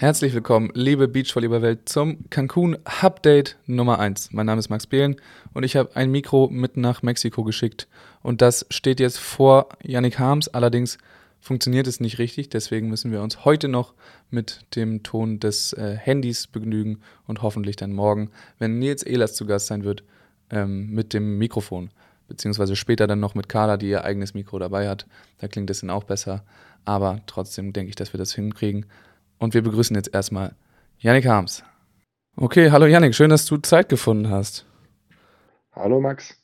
Herzlich 0.00 0.32
willkommen, 0.32 0.70
liebe 0.72 1.08
Beachvolleyball-Welt, 1.08 1.86
zum 1.86 2.30
Cancun 2.30 2.78
Update 2.84 3.58
Nummer 3.66 3.98
1. 3.98 4.32
Mein 4.32 4.46
Name 4.46 4.58
ist 4.58 4.70
Max 4.70 4.86
Behlen 4.86 5.16
und 5.52 5.62
ich 5.62 5.76
habe 5.76 5.94
ein 5.94 6.10
Mikro 6.10 6.48
mit 6.50 6.78
nach 6.78 7.02
Mexiko 7.02 7.44
geschickt. 7.44 7.86
Und 8.22 8.40
das 8.40 8.64
steht 8.70 8.98
jetzt 8.98 9.18
vor 9.18 9.68
Yannick 9.82 10.18
Harms. 10.18 10.48
Allerdings 10.48 10.96
funktioniert 11.38 11.86
es 11.86 12.00
nicht 12.00 12.18
richtig, 12.18 12.48
deswegen 12.48 12.88
müssen 12.88 13.12
wir 13.12 13.20
uns 13.20 13.44
heute 13.44 13.68
noch 13.68 13.92
mit 14.30 14.64
dem 14.74 15.02
Ton 15.02 15.38
des 15.38 15.74
äh, 15.74 15.98
Handys 15.98 16.46
begnügen 16.46 17.02
und 17.26 17.42
hoffentlich 17.42 17.76
dann 17.76 17.92
morgen, 17.92 18.30
wenn 18.58 18.78
Nils 18.78 19.02
Ehlers 19.02 19.34
zu 19.34 19.44
Gast 19.44 19.66
sein 19.66 19.84
wird, 19.84 20.02
ähm, 20.48 20.88
mit 20.88 21.12
dem 21.12 21.36
Mikrofon. 21.36 21.90
Beziehungsweise 22.26 22.74
später 22.74 23.06
dann 23.06 23.20
noch 23.20 23.34
mit 23.34 23.50
Carla, 23.50 23.76
die 23.76 23.90
ihr 23.90 24.02
eigenes 24.02 24.32
Mikro 24.32 24.58
dabei 24.58 24.88
hat. 24.88 25.04
Da 25.40 25.48
klingt 25.48 25.68
es 25.68 25.80
dann 25.80 25.90
auch 25.90 26.04
besser. 26.04 26.42
Aber 26.86 27.20
trotzdem 27.26 27.74
denke 27.74 27.90
ich, 27.90 27.96
dass 27.96 28.14
wir 28.14 28.18
das 28.18 28.34
hinkriegen. 28.34 28.86
Und 29.40 29.54
wir 29.54 29.62
begrüßen 29.62 29.96
jetzt 29.96 30.14
erstmal 30.14 30.54
Yannick 30.98 31.26
Harms. 31.26 31.64
Okay, 32.36 32.70
hallo 32.70 32.84
Yannick, 32.86 33.14
schön, 33.14 33.30
dass 33.30 33.46
du 33.46 33.56
Zeit 33.56 33.88
gefunden 33.88 34.28
hast. 34.28 34.66
Hallo 35.72 35.98
Max, 35.98 36.36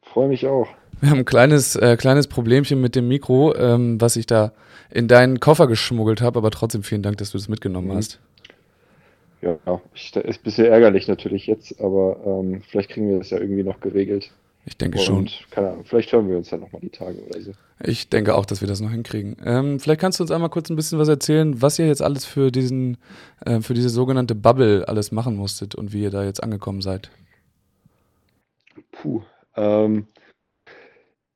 freue 0.00 0.28
mich 0.28 0.46
auch. 0.46 0.68
Wir 1.00 1.10
haben 1.10 1.18
ein 1.18 1.24
kleines, 1.24 1.74
äh, 1.74 1.96
kleines 1.96 2.28
Problemchen 2.28 2.80
mit 2.80 2.94
dem 2.94 3.08
Mikro, 3.08 3.54
ähm, 3.56 4.00
was 4.00 4.14
ich 4.14 4.26
da 4.26 4.52
in 4.90 5.08
deinen 5.08 5.40
Koffer 5.40 5.66
geschmuggelt 5.66 6.22
habe, 6.22 6.38
aber 6.38 6.52
trotzdem 6.52 6.84
vielen 6.84 7.02
Dank, 7.02 7.18
dass 7.18 7.32
du 7.32 7.38
das 7.38 7.48
mitgenommen 7.48 7.88
mhm. 7.88 7.96
hast. 7.96 8.20
Ja, 9.42 9.58
ich, 9.92 10.14
ist 10.14 10.38
ein 10.38 10.42
bisschen 10.44 10.66
ärgerlich 10.66 11.08
natürlich 11.08 11.48
jetzt, 11.48 11.80
aber 11.80 12.16
ähm, 12.24 12.62
vielleicht 12.62 12.90
kriegen 12.90 13.10
wir 13.10 13.18
das 13.18 13.30
ja 13.30 13.38
irgendwie 13.38 13.64
noch 13.64 13.80
geregelt. 13.80 14.30
Ich 14.66 14.78
denke 14.78 14.98
und, 14.98 15.04
schon. 15.04 15.28
Keine 15.50 15.70
Ahnung, 15.70 15.84
vielleicht 15.84 16.12
hören 16.12 16.28
wir 16.28 16.36
uns 16.38 16.48
dann 16.48 16.60
nochmal 16.60 16.80
die 16.80 16.88
Tage 16.88 17.22
oder 17.26 17.40
so. 17.40 17.52
Ich 17.82 18.08
denke 18.08 18.34
auch, 18.34 18.46
dass 18.46 18.60
wir 18.60 18.68
das 18.68 18.80
noch 18.80 18.90
hinkriegen. 18.90 19.36
Ähm, 19.44 19.78
vielleicht 19.78 20.00
kannst 20.00 20.18
du 20.18 20.24
uns 20.24 20.30
einmal 20.30 20.48
kurz 20.48 20.70
ein 20.70 20.76
bisschen 20.76 20.98
was 20.98 21.08
erzählen, 21.08 21.60
was 21.60 21.78
ihr 21.78 21.86
jetzt 21.86 22.02
alles 22.02 22.24
für 22.24 22.50
diesen, 22.50 22.96
äh, 23.44 23.60
für 23.60 23.74
diese 23.74 23.90
sogenannte 23.90 24.34
Bubble 24.34 24.88
alles 24.88 25.12
machen 25.12 25.36
musstet 25.36 25.74
und 25.74 25.92
wie 25.92 26.02
ihr 26.02 26.10
da 26.10 26.24
jetzt 26.24 26.42
angekommen 26.42 26.80
seid. 26.80 27.10
Puh. 28.92 29.22
Ähm, 29.56 30.06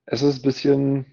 es 0.07 0.23
ist 0.23 0.37
ein 0.37 0.43
bisschen 0.43 1.07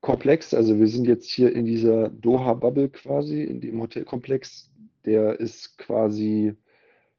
komplex. 0.00 0.52
Also 0.52 0.78
wir 0.78 0.88
sind 0.88 1.06
jetzt 1.06 1.30
hier 1.30 1.54
in 1.54 1.64
dieser 1.64 2.08
Doha-Bubble 2.08 2.88
quasi, 2.88 3.44
in 3.44 3.60
dem 3.60 3.80
Hotelkomplex. 3.80 4.70
Der 5.04 5.38
ist 5.38 5.78
quasi 5.78 6.56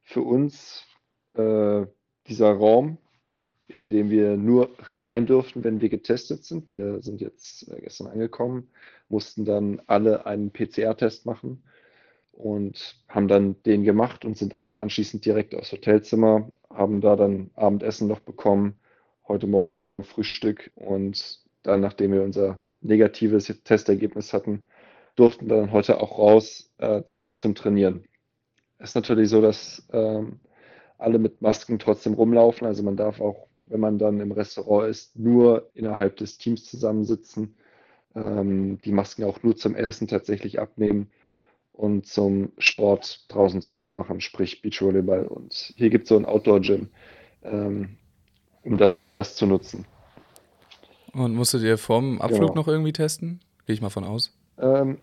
für 0.02 0.22
uns 0.22 0.84
äh, 1.34 1.86
dieser 2.28 2.52
Raum, 2.52 2.98
den 3.92 4.10
wir 4.10 4.36
nur 4.36 4.70
rein 5.16 5.26
durften, 5.26 5.64
wenn 5.64 5.80
wir 5.80 5.88
getestet 5.88 6.44
sind. 6.44 6.66
Wir 6.76 7.02
sind 7.02 7.20
jetzt 7.20 7.68
äh, 7.68 7.80
gestern 7.80 8.08
angekommen, 8.08 8.68
mussten 9.08 9.44
dann 9.44 9.80
alle 9.86 10.26
einen 10.26 10.50
PCR-Test 10.52 11.26
machen 11.26 11.62
und 12.32 12.96
haben 13.08 13.28
dann 13.28 13.62
den 13.62 13.84
gemacht 13.84 14.24
und 14.24 14.36
sind 14.36 14.54
anschließend 14.80 15.24
direkt 15.24 15.54
aufs 15.54 15.72
Hotelzimmer, 15.72 16.50
haben 16.70 17.00
da 17.00 17.16
dann 17.16 17.50
Abendessen 17.54 18.08
noch 18.08 18.20
bekommen, 18.20 18.74
heute 19.26 19.46
Morgen 19.46 19.70
Frühstück 20.02 20.70
und 20.74 21.40
dann, 21.62 21.80
nachdem 21.80 22.12
wir 22.12 22.22
unser 22.22 22.56
negatives 22.82 23.46
Testergebnis 23.64 24.32
hatten, 24.32 24.62
durften 25.16 25.48
dann 25.48 25.72
heute 25.72 26.00
auch 26.00 26.18
raus 26.18 26.70
äh, 26.78 27.02
zum 27.42 27.54
Trainieren. 27.54 28.04
Es 28.78 28.90
ist 28.90 28.94
natürlich 28.94 29.30
so, 29.30 29.40
dass 29.40 29.88
ähm, 29.92 30.40
alle 30.98 31.18
mit 31.18 31.40
Masken 31.40 31.78
trotzdem 31.78 32.12
rumlaufen. 32.14 32.66
Also 32.66 32.82
man 32.82 32.96
darf 32.96 33.20
auch 33.20 33.48
wenn 33.66 33.80
man 33.80 33.98
dann 33.98 34.20
im 34.20 34.32
Restaurant 34.32 34.88
ist, 34.88 35.18
nur 35.18 35.70
innerhalb 35.74 36.16
des 36.16 36.38
Teams 36.38 36.64
zusammensitzen, 36.64 37.56
ähm, 38.14 38.78
die 38.84 38.92
Masken 38.92 39.24
auch 39.24 39.42
nur 39.42 39.56
zum 39.56 39.74
Essen 39.74 40.08
tatsächlich 40.08 40.60
abnehmen 40.60 41.10
und 41.72 42.06
zum 42.06 42.52
Sport 42.58 43.24
draußen 43.28 43.64
machen, 43.96 44.20
sprich 44.20 44.62
Beachvolleyball. 44.62 45.26
Und 45.26 45.74
hier 45.76 45.90
gibt 45.90 46.04
es 46.04 46.08
so 46.10 46.16
ein 46.16 46.24
Outdoor-Gym, 46.24 46.88
ähm, 47.42 47.96
um 48.62 48.78
das 48.78 49.36
zu 49.36 49.46
nutzen. 49.46 49.86
Und 51.12 51.34
musstet 51.34 51.62
ihr 51.62 51.78
vorm 51.78 52.20
Abflug 52.20 52.48
genau. 52.48 52.54
noch 52.54 52.68
irgendwie 52.68 52.92
testen? 52.92 53.40
Gehe 53.66 53.74
ich 53.74 53.80
mal 53.80 53.90
von 53.90 54.04
aus. 54.04 54.36
Ähm, 54.58 54.98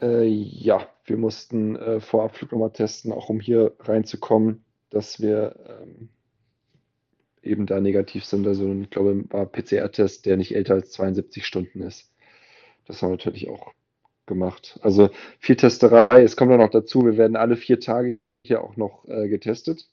äh, 0.00 0.24
ja, 0.24 0.86
wir 1.04 1.16
mussten 1.16 1.76
äh, 1.76 2.00
vor 2.00 2.24
Abflug 2.24 2.52
nochmal 2.52 2.70
testen, 2.70 3.12
auch 3.12 3.28
um 3.28 3.40
hier 3.40 3.72
reinzukommen, 3.80 4.64
dass 4.90 5.20
wir 5.20 5.56
ähm, 5.82 6.08
eben 7.42 7.66
da 7.66 7.80
negativ 7.80 8.24
sind. 8.24 8.46
Also 8.46 8.72
ich 8.72 8.90
glaube, 8.90 9.24
war 9.30 9.46
PCR-Test, 9.46 10.26
der 10.26 10.36
nicht 10.36 10.54
älter 10.54 10.74
als 10.74 10.92
72 10.92 11.46
Stunden 11.46 11.82
ist. 11.82 12.10
Das 12.86 13.02
haben 13.02 13.10
wir 13.10 13.16
natürlich 13.16 13.48
auch 13.48 13.72
gemacht. 14.26 14.78
Also 14.82 15.10
viel 15.38 15.56
Testerei. 15.56 16.22
Es 16.22 16.36
kommt 16.36 16.52
dann 16.52 16.60
noch 16.60 16.70
dazu, 16.70 17.04
wir 17.04 17.16
werden 17.16 17.36
alle 17.36 17.56
vier 17.56 17.80
Tage 17.80 18.18
hier 18.44 18.62
auch 18.62 18.76
noch 18.76 19.06
äh, 19.08 19.28
getestet. 19.28 19.88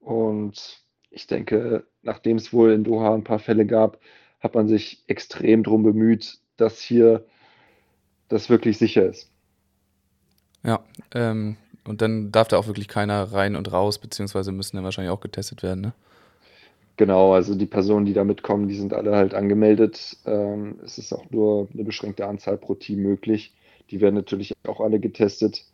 Und 0.00 0.84
ich 1.10 1.26
denke, 1.26 1.86
nachdem 2.02 2.36
es 2.36 2.52
wohl 2.52 2.72
in 2.72 2.84
Doha 2.84 3.14
ein 3.14 3.24
paar 3.24 3.38
Fälle 3.38 3.66
gab, 3.66 4.00
hat 4.40 4.54
man 4.54 4.68
sich 4.68 5.02
extrem 5.06 5.62
darum 5.62 5.82
bemüht, 5.82 6.38
dass 6.56 6.80
hier 6.80 7.26
das 8.28 8.48
wirklich 8.48 8.78
sicher 8.78 9.06
ist. 9.06 9.30
Ja, 10.62 10.84
ähm, 11.14 11.56
und 11.84 12.02
dann 12.02 12.32
darf 12.32 12.48
da 12.48 12.58
auch 12.58 12.66
wirklich 12.66 12.88
keiner 12.88 13.32
rein 13.32 13.56
und 13.56 13.72
raus, 13.72 13.98
beziehungsweise 13.98 14.52
müssen 14.52 14.76
dann 14.76 14.84
wahrscheinlich 14.84 15.12
auch 15.12 15.20
getestet 15.20 15.62
werden, 15.62 15.80
ne? 15.80 15.92
Genau, 16.96 17.34
also 17.34 17.54
die 17.54 17.66
Personen, 17.66 18.06
die 18.06 18.14
da 18.14 18.24
mitkommen, 18.24 18.68
die 18.68 18.74
sind 18.76 18.94
alle 18.94 19.14
halt 19.16 19.34
angemeldet. 19.34 20.16
Ähm, 20.24 20.80
es 20.82 20.96
ist 20.98 21.12
auch 21.12 21.30
nur 21.30 21.68
eine 21.72 21.84
beschränkte 21.84 22.26
Anzahl 22.26 22.56
pro 22.56 22.74
Team 22.74 23.00
möglich. 23.02 23.54
Die 23.90 24.00
werden 24.00 24.14
natürlich 24.14 24.54
auch 24.66 24.80
alle 24.80 24.98
getestet. 24.98 25.66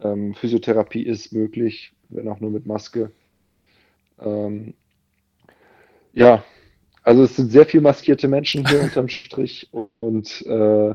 Ähm, 0.00 0.34
Physiotherapie 0.34 1.02
ist 1.02 1.32
möglich, 1.32 1.92
wenn 2.10 2.28
auch 2.28 2.40
nur 2.40 2.50
mit 2.50 2.66
Maske. 2.66 3.10
Ähm, 4.18 4.74
ja, 6.12 6.44
also 7.02 7.24
es 7.24 7.36
sind 7.36 7.50
sehr 7.52 7.66
viel 7.66 7.80
maskierte 7.80 8.28
Menschen 8.28 8.66
hier 8.68 8.80
unterm 8.82 9.08
Strich 9.08 9.70
und 10.00 10.44
äh, 10.46 10.94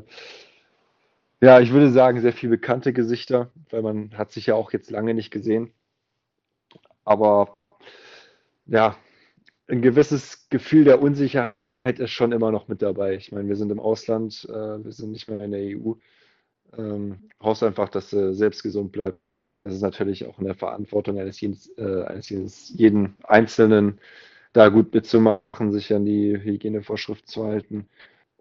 ja, 1.42 1.60
ich 1.60 1.72
würde 1.72 1.92
sagen, 1.92 2.22
sehr 2.22 2.34
viele 2.34 2.52
bekannte 2.52 2.94
Gesichter, 2.94 3.52
weil 3.70 3.82
man 3.82 4.18
hat 4.18 4.32
sich 4.32 4.46
ja 4.46 4.56
auch 4.56 4.72
jetzt 4.74 4.92
lange 4.92 5.14
nicht 5.14 5.32
gesehen. 5.32 5.74
Aber 7.06 7.54
ja, 8.66 8.96
ein 9.72 9.82
gewisses 9.82 10.50
Gefühl 10.50 10.84
der 10.84 11.02
Unsicherheit 11.02 11.56
ist 11.86 12.12
schon 12.12 12.34
immer 12.34 12.52
noch 12.52 12.68
mit 12.68 12.82
dabei. 12.82 13.16
Ich 13.16 13.32
meine, 13.32 13.48
wir 13.48 13.56
sind 13.56 13.72
im 13.72 13.80
Ausland, 13.80 14.46
äh, 14.50 14.84
wir 14.84 14.92
sind 14.92 15.12
nicht 15.12 15.30
mehr 15.30 15.42
in 15.42 15.52
der 15.52 15.78
EU. 15.78 15.94
Ähm, 16.78 17.30
hoffst 17.42 17.64
einfach, 17.64 17.90
dass 17.90 18.10
du 18.10 18.34
selbst 18.34 18.64
gesund 18.64 18.92
bleibst. 18.92 19.22
Das 19.64 19.76
ist 19.76 19.82
natürlich 19.82 20.26
auch 20.26 20.40
in 20.40 20.46
der 20.46 20.56
Verantwortung 20.56 21.20
eines, 21.20 21.40
jeden, 21.40 21.58
äh, 21.78 22.04
eines 22.04 22.70
jeden 22.70 23.16
Einzelnen, 23.24 24.00
da 24.54 24.70
gut 24.70 24.94
mitzumachen, 24.94 25.72
sich 25.72 25.94
an 25.94 26.06
die 26.06 26.38
Hygienevorschrift 26.38 27.28
zu 27.28 27.46
halten 27.46 27.88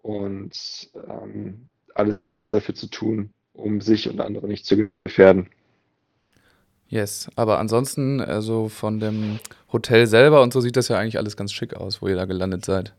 und 0.01 0.89
ähm, 1.07 1.69
alles 1.93 2.19
dafür 2.51 2.75
zu 2.75 2.87
tun, 2.87 3.33
um 3.53 3.79
sich 3.79 4.09
und 4.09 4.19
andere 4.19 4.47
nicht 4.47 4.65
zu 4.65 4.89
gefährden. 5.05 5.49
Yes, 6.91 7.31
aber 7.37 7.57
ansonsten, 7.57 8.19
also 8.19 8.67
von 8.67 8.99
dem 8.99 9.39
Hotel 9.71 10.07
selber 10.07 10.41
und 10.41 10.51
so 10.51 10.59
sieht 10.59 10.75
das 10.75 10.89
ja 10.89 10.99
eigentlich 10.99 11.17
alles 11.17 11.37
ganz 11.37 11.53
schick 11.53 11.73
aus, 11.73 12.01
wo 12.01 12.09
ihr 12.09 12.17
da 12.17 12.25
gelandet 12.25 12.65
seid. 12.65 12.93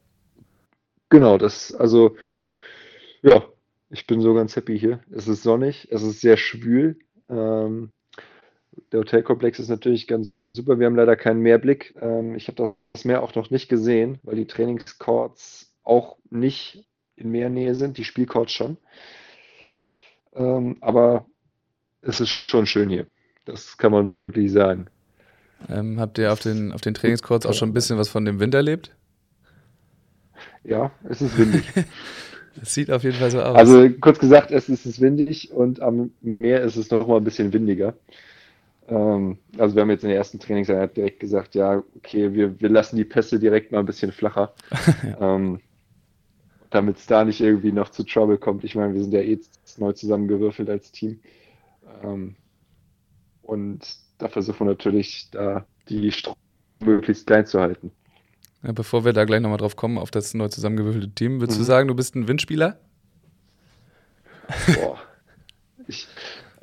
Genau, 1.11 1.37
das, 1.37 1.75
also, 1.75 2.17
ja, 3.21 3.45
ich 3.91 4.07
bin 4.07 4.23
so 4.23 4.33
ganz 4.33 4.57
happy 4.57 4.79
hier. 4.79 5.01
Es 5.11 5.29
ist 5.29 5.43
sonnig, 5.43 5.89
es 5.91 6.03
ist 6.03 6.23
sehr 6.23 6.39
schwül. 6.39 6.99
Ähm, 7.29 7.91
der 8.93 9.01
Hotelkomplex 9.01 9.59
ist 9.59 9.69
natürlich 9.69 10.07
ganz 10.07 10.33
super. 10.55 10.79
Wir 10.79 10.87
haben 10.87 10.97
leider 10.97 11.15
keinen 11.15 11.41
Meerblick. 11.41 11.95
Ähm, 12.01 12.35
ich 12.35 12.49
habe 12.49 12.75
das 12.95 13.05
Meer 13.05 13.23
auch 13.23 13.35
noch 13.35 13.51
nicht 13.51 13.69
gesehen, 13.69 14.21
weil 14.23 14.37
die 14.37 14.47
Trainingscourts 14.47 15.71
auch 15.83 16.17
nicht 16.31 16.87
in 17.17 17.31
Meernähe 17.31 17.75
sind, 17.75 17.99
die 17.99 18.05
Spielcourts 18.05 18.53
schon. 18.53 18.79
Ähm, 20.35 20.79
aber 20.81 21.27
es 22.01 22.21
ist 22.23 22.51
schon 22.51 22.65
schön 22.65 22.89
hier. 22.89 23.07
Das 23.45 23.77
kann 23.77 23.93
man 23.93 24.15
wirklich 24.27 24.53
sagen. 24.53 24.87
Ähm, 25.69 26.01
habt 26.01 26.19
ihr 26.19 26.33
auf 26.33 26.41
den, 26.41 26.73
auf 26.73 26.81
den 26.81 26.95
Trainingscourts 26.95 27.47
auch 27.47 27.55
schon 27.55 27.71
ein 27.71 27.73
bisschen 27.73 27.99
was 27.99 28.09
von 28.09 28.25
dem 28.25 28.41
Wind 28.41 28.55
erlebt? 28.55 28.95
Ja, 30.65 30.91
es 31.09 31.23
ist 31.23 31.39
windig. 31.39 31.65
Es 32.61 32.75
sieht 32.75 32.91
auf 32.91 33.03
jeden 33.03 33.17
Fall 33.17 33.31
so 33.31 33.41
aus. 33.41 33.57
Also 33.57 33.89
kurz 34.01 34.19
gesagt, 34.19 34.51
es 34.51 34.69
ist 34.69 35.01
windig 35.01 35.53
und 35.53 35.81
am 35.81 36.11
Meer 36.21 36.61
ist 36.61 36.77
es 36.77 36.91
noch 36.91 37.07
mal 37.07 37.17
ein 37.17 37.25
bisschen 37.25 37.53
windiger. 37.53 37.95
Ähm, 38.89 39.39
also 39.57 39.75
wir 39.75 39.83
haben 39.83 39.91
jetzt 39.91 40.03
in 40.03 40.11
der 40.11 40.19
ersten 40.19 40.39
Trainingseinheit 40.39 40.97
direkt 40.97 41.21
gesagt, 41.21 41.55
ja, 41.55 41.83
okay, 41.97 42.35
wir, 42.35 42.61
wir 42.61 42.69
lassen 42.69 42.97
die 42.97 43.05
Pässe 43.05 43.39
direkt 43.39 43.73
mal 43.73 43.79
ein 43.79 43.87
bisschen 43.87 44.13
flacher, 44.13 44.53
ja. 45.03 45.35
ähm, 45.35 45.61
damit 46.71 46.99
es 46.99 47.07
da 47.07 47.25
nicht 47.25 47.41
irgendwie 47.41 47.73
noch 47.73 47.89
zu 47.91 48.03
Trouble 48.03 48.39
kommt. 48.39 48.65
Ich 48.65 48.75
meine, 48.75 48.93
wir 48.93 49.03
sind 49.03 49.15
ja 49.15 49.21
eh 49.21 49.41
neu 49.79 49.93
zusammengewürfelt 49.93 50.69
als 50.69 50.93
Team. 50.93 51.21
Ähm, 52.03 52.35
und 53.43 53.81
da 54.19 54.29
versuchen 54.29 54.67
wir 54.67 54.73
natürlich, 54.73 55.29
da 55.31 55.67
die 55.89 56.11
Strom 56.13 56.37
möglichst 56.81 57.27
klein 57.27 57.47
zu 57.47 57.61
halten. 57.61 57.91
Ja, 58.63 58.73
bevor 58.73 59.05
wir 59.05 59.13
da 59.13 59.25
gleich 59.25 59.41
nochmal 59.41 59.59
drauf 59.59 59.77
kommen, 59.77 59.99
auf 59.99 60.11
das 60.11 60.35
neu 60.35 60.49
zusammengewürfelte 60.49 61.11
Team, 61.11 61.41
würdest 61.41 61.59
mhm. 61.59 61.63
du 61.63 61.67
sagen, 61.67 61.89
du 61.89 61.95
bist 61.95 62.15
ein 62.15 62.29
Windspieler? 62.29 62.79
Boah. 64.75 64.99
Ich, 65.89 66.07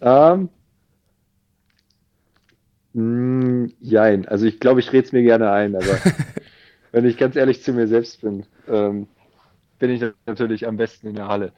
Ähm, 0.02 0.50
mh, 2.94 3.70
jein. 3.82 4.28
Also 4.28 4.46
ich 4.46 4.60
glaube, 4.60 4.80
ich 4.80 4.92
rede 4.94 5.06
es 5.06 5.12
mir 5.12 5.24
gerne 5.24 5.52
ein, 5.52 5.76
aber 5.76 5.86
wenn 6.92 7.06
ich 7.06 7.18
ganz 7.18 7.36
ehrlich 7.36 7.62
zu 7.64 7.74
mir 7.74 7.88
selbst 7.88 8.22
bin, 8.22 8.46
ähm, 8.68 9.08
bin 9.80 9.92
ich 9.92 10.04
natürlich 10.26 10.68
am 10.68 10.78
besten 10.78 11.08
in 11.08 11.16
der 11.16 11.28
Halle. 11.28 11.54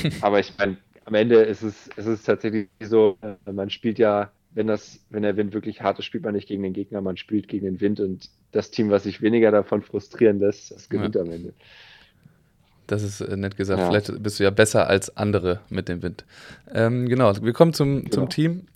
Aber 0.20 0.38
ich 0.38 0.52
meine, 0.58 0.76
am 1.06 1.14
Ende 1.14 1.36
ist 1.36 1.62
es, 1.62 1.88
ist 1.96 2.06
es 2.06 2.22
tatsächlich 2.22 2.68
so, 2.80 3.16
man 3.50 3.70
spielt 3.70 3.98
ja, 3.98 4.30
wenn 4.54 4.68
das, 4.68 5.00
wenn 5.10 5.22
der 5.22 5.36
Wind 5.36 5.52
wirklich 5.52 5.82
hart 5.82 5.98
ist, 5.98 6.04
spielt 6.04 6.24
man 6.24 6.34
nicht 6.34 6.48
gegen 6.48 6.62
den 6.62 6.72
Gegner, 6.72 7.00
man 7.00 7.16
spielt 7.16 7.48
gegen 7.48 7.66
den 7.66 7.80
Wind 7.80 8.00
und 8.00 8.30
das 8.52 8.70
Team, 8.70 8.90
was 8.90 9.02
sich 9.02 9.20
weniger 9.20 9.50
davon 9.50 9.82
frustrieren 9.82 10.38
lässt, 10.38 10.70
das 10.70 10.88
gewinnt 10.88 11.16
ja. 11.16 11.22
am 11.22 11.30
Ende. 11.30 11.52
Das 12.86 13.02
ist 13.02 13.20
äh, 13.20 13.36
nett 13.36 13.56
gesagt. 13.56 13.80
Ja. 13.80 13.88
Vielleicht 13.88 14.22
bist 14.22 14.38
du 14.38 14.44
ja 14.44 14.50
besser 14.50 14.86
als 14.86 15.16
andere 15.16 15.60
mit 15.70 15.88
dem 15.88 16.02
Wind. 16.02 16.24
Ähm, 16.72 17.08
genau, 17.08 17.32
wir 17.42 17.52
kommen 17.52 17.72
zum, 17.72 18.04
genau. 18.04 18.10
zum 18.10 18.28
Team. 18.28 18.66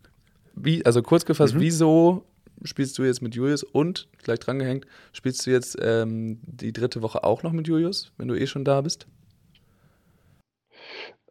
Wie, 0.54 0.84
also 0.84 1.02
kurz 1.02 1.24
gefasst, 1.24 1.54
mhm. 1.54 1.60
wieso 1.60 2.24
spielst 2.64 2.98
du 2.98 3.04
jetzt 3.04 3.22
mit 3.22 3.36
Julius 3.36 3.62
und, 3.62 4.08
gleich 4.24 4.40
drangehängt, 4.40 4.86
spielst 5.12 5.46
du 5.46 5.52
jetzt 5.52 5.76
ähm, 5.80 6.40
die 6.42 6.72
dritte 6.72 7.02
Woche 7.02 7.22
auch 7.22 7.44
noch 7.44 7.52
mit 7.52 7.68
Julius, 7.68 8.10
wenn 8.18 8.26
du 8.26 8.34
eh 8.34 8.48
schon 8.48 8.64
da 8.64 8.80
bist? 8.80 9.06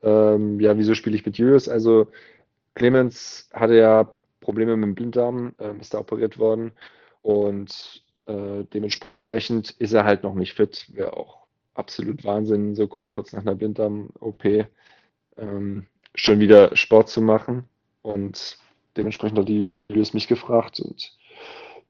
Ähm, 0.03 0.59
ja, 0.61 0.77
wieso 0.77 0.93
spiele 0.93 1.17
ich 1.17 1.25
mit 1.25 1.37
Julius? 1.37 1.67
Also 1.67 2.07
Clemens 2.75 3.49
hatte 3.51 3.75
ja 3.75 4.09
Probleme 4.47 4.77
mit 4.77 4.85
dem 4.85 4.95
Blinddarm, 4.95 5.55
äh, 5.59 5.77
ist 5.81 5.93
da 5.93 5.99
operiert 5.99 6.39
worden 6.39 6.71
und 7.21 8.01
äh, 8.27 8.63
dementsprechend 8.73 9.71
ist 9.71 9.91
er 9.91 10.05
halt 10.05 10.23
noch 10.23 10.35
nicht 10.35 10.53
fit. 10.53 10.87
Wäre 10.93 11.17
auch 11.17 11.47
absolut 11.73 12.23
Wahnsinn, 12.23 12.73
so 12.73 12.87
kurz 13.17 13.33
nach 13.33 13.41
einer 13.41 13.55
Blinddarm-OP 13.55 14.45
ähm, 15.35 15.85
schon 16.15 16.39
wieder 16.39 16.73
Sport 16.77 17.09
zu 17.09 17.21
machen. 17.21 17.65
Und 18.03 18.57
dementsprechend 18.95 19.37
hat 19.37 19.49
die 19.49 19.69
Julius 19.89 20.13
mich 20.13 20.29
gefragt 20.29 20.79
und 20.79 21.17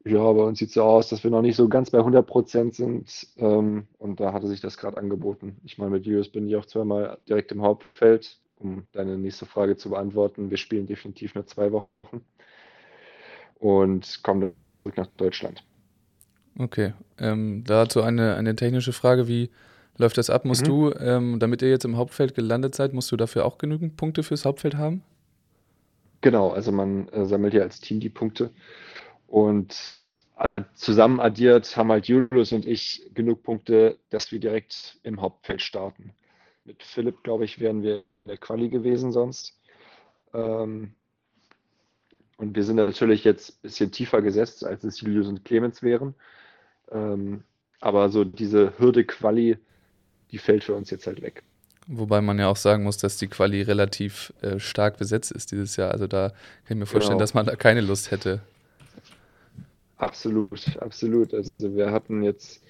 ja, 0.04 0.34
bei 0.34 0.42
uns 0.42 0.58
sieht 0.58 0.72
so 0.72 0.82
aus, 0.82 1.10
dass 1.10 1.24
wir 1.24 1.30
noch 1.30 1.44
nicht 1.44 1.58
so 1.58 1.70
ganz 1.70 1.92
bei 1.92 2.00
100 2.00 2.26
Prozent 2.26 2.74
sind. 2.74 3.28
Ähm, 3.38 3.86
und 4.00 4.20
da 4.20 4.34
hatte 4.34 4.48
sich 4.48 4.62
das 4.62 4.78
gerade 4.78 4.98
angeboten. 4.98 5.58
Ich 5.64 5.78
meine, 5.78 5.92
mit 5.92 6.08
Julius 6.08 6.30
bin 6.30 6.48
ich 6.48 6.56
auch 6.56 6.66
zweimal 6.66 7.20
direkt 7.30 7.52
im 7.52 7.62
Hauptfeld, 7.62 8.40
um 8.60 8.88
deine 8.92 9.18
nächste 9.18 9.46
Frage 9.46 9.78
zu 9.78 9.90
beantworten. 9.90 10.50
Wir 10.50 10.58
spielen 10.58 10.88
definitiv 10.88 11.36
nur 11.36 11.46
zwei 11.46 11.72
Wochen 11.72 12.22
und 13.56 14.24
kommen 14.24 14.54
zurück 14.82 14.98
nach 14.98 15.08
Deutschland. 15.18 15.64
Okay, 16.60 16.94
ähm, 17.20 17.64
dazu 17.66 18.02
eine, 18.02 18.36
eine 18.36 18.56
technische 18.56 18.94
Frage. 18.94 19.28
Wie 19.28 19.52
läuft 19.98 20.18
das 20.18 20.30
ab? 20.30 20.46
Musst 20.46 20.64
mhm. 20.64 20.66
du, 20.66 20.94
ähm, 21.00 21.40
damit 21.40 21.62
ihr 21.62 21.70
jetzt 21.70 21.86
im 21.86 21.98
Hauptfeld 21.98 22.34
gelandet 22.36 22.76
seid, 22.76 22.94
musst 22.94 23.12
du 23.12 23.18
dafür 23.18 23.46
auch 23.46 23.58
genügend 23.58 23.96
Punkte 23.98 24.24
fürs 24.24 24.46
Hauptfeld 24.46 24.76
haben? 24.76 25.04
Genau, 26.22 26.50
also 26.50 26.72
man 26.72 27.08
äh, 27.10 27.26
sammelt 27.26 27.54
ja 27.54 27.62
als 27.62 27.80
Team 27.80 28.00
die 28.00 28.10
Punkte 28.10 28.52
und 29.28 29.98
zusammen 30.76 31.20
addiert 31.20 31.76
haben 31.78 31.92
halt 31.92 32.08
Julius 32.08 32.52
und 32.52 32.66
ich 32.66 33.10
genug 33.14 33.44
Punkte, 33.44 33.98
dass 34.10 34.32
wir 34.32 34.40
direkt 34.40 35.00
im 35.04 35.22
Hauptfeld 35.22 35.62
starten. 35.62 36.14
Mit 36.66 36.84
Philipp, 36.84 37.24
glaube 37.24 37.46
ich, 37.46 37.60
wären 37.60 37.82
wir 37.82 38.04
der 38.28 38.38
Quali 38.38 38.70
gewesen 38.70 39.12
sonst. 39.12 39.58
Ähm, 40.34 40.92
und 42.38 42.56
wir 42.56 42.64
sind 42.64 42.76
natürlich 42.76 43.24
jetzt 43.24 43.52
ein 43.52 43.62
bisschen 43.64 43.92
tiefer 43.92 44.22
gesetzt, 44.22 44.64
als 44.64 44.84
es 44.84 45.02
Julius 45.02 45.28
und 45.28 45.44
Clemens 45.44 45.82
wären. 45.82 46.14
Ähm, 46.92 47.44
aber 47.82 48.10
so 48.10 48.24
diese 48.24 48.78
Hürde 48.78 49.04
Quali, 49.06 49.58
die 50.32 50.38
fällt 50.38 50.64
für 50.64 50.76
uns 50.76 50.90
jetzt 50.90 51.08
halt 51.08 51.22
weg. 51.22 51.44
Wobei 51.88 52.22
man 52.22 52.38
ja 52.38 52.50
auch 52.50 52.58
sagen 52.58 52.84
muss, 52.84 52.98
dass 52.98 53.18
die 53.18 53.28
Quali 53.28 53.62
relativ 53.62 54.34
äh, 54.42 54.60
stark 54.60 54.98
besetzt 54.98 55.32
ist 55.32 55.52
dieses 55.52 55.78
Jahr. 55.78 55.92
Also 55.92 56.06
da 56.06 56.30
kann 56.30 56.38
ich 56.70 56.76
mir 56.76 56.86
vorstellen, 56.86 57.18
genau. 57.18 57.24
dass 57.24 57.34
man 57.34 57.46
da 57.46 57.56
keine 57.56 57.82
Lust 57.82 58.12
hätte. 58.12 58.42
Absolut, 59.98 60.78
absolut. 60.80 61.34
Also 61.34 61.52
wir 61.60 61.92
hatten 61.92 62.24
jetzt, 62.24 62.62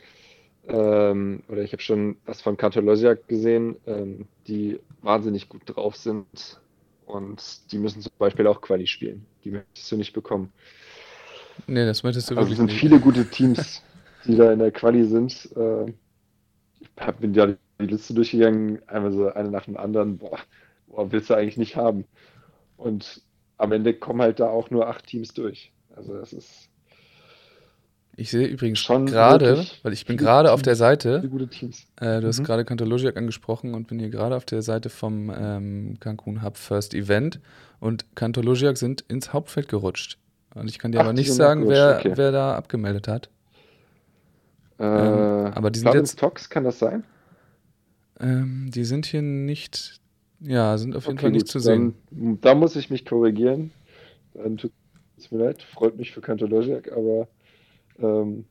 ähm, 0.68 1.44
oder 1.50 1.62
ich 1.64 1.74
habe 1.74 1.82
schon 1.82 2.18
was 2.26 2.42
von 2.42 2.58
Katolosiak 2.58 3.28
gesehen, 3.28 3.76
ähm, 3.88 4.28
die 4.48 4.80
wahnsinnig 5.02 5.50
gut 5.50 5.62
drauf 5.66 5.96
sind 5.96 6.60
und 7.06 7.72
die 7.72 7.78
müssen 7.78 8.02
zum 8.02 8.12
Beispiel 8.18 8.48
auch 8.48 8.62
Quali 8.62 8.88
spielen. 8.88 9.26
Die 9.44 9.52
möchtest 9.52 9.92
du 9.92 9.98
nicht 9.98 10.14
bekommen. 10.14 10.52
Nee, 11.66 11.86
das 11.86 12.04
möchtest 12.04 12.30
du 12.30 12.36
also 12.36 12.50
wirklich 12.50 12.60
nicht. 12.60 12.76
Es 12.76 12.80
sind 12.80 12.90
viele 12.90 13.00
gute 13.00 13.26
Teams, 13.30 13.82
die 14.26 14.36
da 14.36 14.52
in 14.52 14.60
der 14.60 14.72
Quali 14.72 15.06
sind. 15.06 15.50
Äh, 15.56 15.86
ich 16.80 16.90
hab, 17.00 17.20
bin 17.20 17.34
ja 17.34 17.48
die 17.48 17.86
Liste 17.86 18.14
durchgegangen, 18.14 18.88
einmal 18.88 19.12
so 19.12 19.32
eine 19.32 19.50
nach 19.50 19.66
dem 19.66 19.78
anderen. 19.78 20.18
Boah, 20.18 20.40
boah, 20.88 21.12
willst 21.12 21.30
du 21.30 21.34
eigentlich 21.34 21.58
nicht 21.58 21.76
haben. 21.76 22.06
Und 22.78 23.22
am 23.58 23.72
Ende 23.72 23.94
kommen 23.94 24.22
halt 24.22 24.40
da 24.40 24.50
auch 24.50 24.70
nur 24.70 24.88
acht 24.88 25.08
Teams 25.08 25.34
durch. 25.34 25.72
Also 25.96 26.14
das 26.14 26.34
ist 26.34 26.70
ich 28.20 28.32
sehe 28.32 28.48
übrigens 28.48 28.80
schon 28.80 29.06
gerade, 29.06 29.64
weil 29.84 29.94
ich 29.94 30.08
bin 30.08 30.18
gerade 30.18 30.52
auf 30.52 30.64
der 30.64 30.76
Seite. 30.76 31.24
Gute 31.30 31.48
Teams. 31.48 31.86
Äh, 31.98 32.20
du 32.20 32.28
hast 32.28 32.40
mhm. 32.40 32.46
gerade 32.46 32.66
Kantologiak 32.66 33.16
angesprochen 33.16 33.76
und 33.76 33.88
bin 33.88 34.00
hier 34.00 34.10
gerade 34.10 34.36
auf 34.36 34.44
der 34.44 34.64
Seite 34.64 34.90
vom 34.90 35.32
ähm, 35.34 35.98
Cancun 36.00 36.42
Hub 36.42 36.58
First 36.58 36.96
Event 36.96 37.40
und 37.80 38.06
Kantologiak 38.16 38.76
sind 38.76 39.02
ins 39.02 39.34
Hauptfeld 39.34 39.68
gerutscht. 39.68 40.18
Und 40.56 40.68
ich 40.68 40.80
kann 40.80 40.92
dir 40.92 41.02
Ach, 41.02 41.04
aber 41.04 41.14
nicht 41.14 41.32
sagen, 41.32 41.70
wer, 41.70 41.98
okay. 42.00 42.14
wer 42.16 42.32
da 42.32 42.56
abgemeldet 42.56 43.08
hat. 43.08 43.30
Äh, 44.80 44.84
ähm, 44.84 45.54
aber 45.54 45.70
die 45.70 45.80
sind 45.80 45.94
jetzt. 45.94 46.18
Tox, 46.18 46.50
kann 46.50 46.64
das 46.64 46.80
sein? 46.80 47.04
Ähm, 48.20 48.72
die 48.74 48.84
sind 48.84 49.06
hier 49.06 49.22
nicht. 49.22 50.02
Ja, 50.40 50.76
sind 50.80 50.96
auf 50.96 51.06
jeden 51.06 51.20
okay, 51.20 51.26
Fall 51.26 51.32
nicht 51.32 51.46
gut. 51.46 51.52
zu 51.52 51.60
sehen. 51.60 51.94
Dann, 52.10 52.42
da 52.42 52.56
muss 52.56 52.76
ich 52.76 52.90
mich 52.90 53.06
korrigieren. 53.06 53.72
Dann 54.34 54.58
tut 54.58 54.72
es 55.18 55.30
mir 55.30 55.38
leid, 55.38 55.62
freut 55.62 55.98
mich 55.98 56.12
für 56.12 56.22
Kantologiak, 56.22 56.92
aber 56.92 57.28
ähm, 58.00 58.46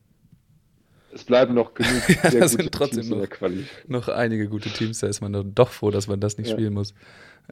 es 1.13 1.23
bleiben 1.23 1.55
noch 1.55 1.73
genug 1.73 2.09
ja, 2.23 2.31
sehr 2.31 2.47
sind 2.47 2.71
trotzdem 2.71 3.01
Teams 3.01 3.09
noch, 3.09 3.17
in 3.17 3.21
der 3.21 3.29
Quali. 3.29 3.65
noch 3.87 4.07
einige 4.07 4.47
gute 4.47 4.69
Teams. 4.69 4.99
Da 4.99 5.07
ist 5.07 5.21
man 5.21 5.53
doch 5.55 5.69
froh, 5.69 5.89
dass 5.89 6.07
man 6.07 6.19
das 6.19 6.37
nicht 6.37 6.49
ja. 6.49 6.53
spielen 6.53 6.73
muss. 6.73 6.93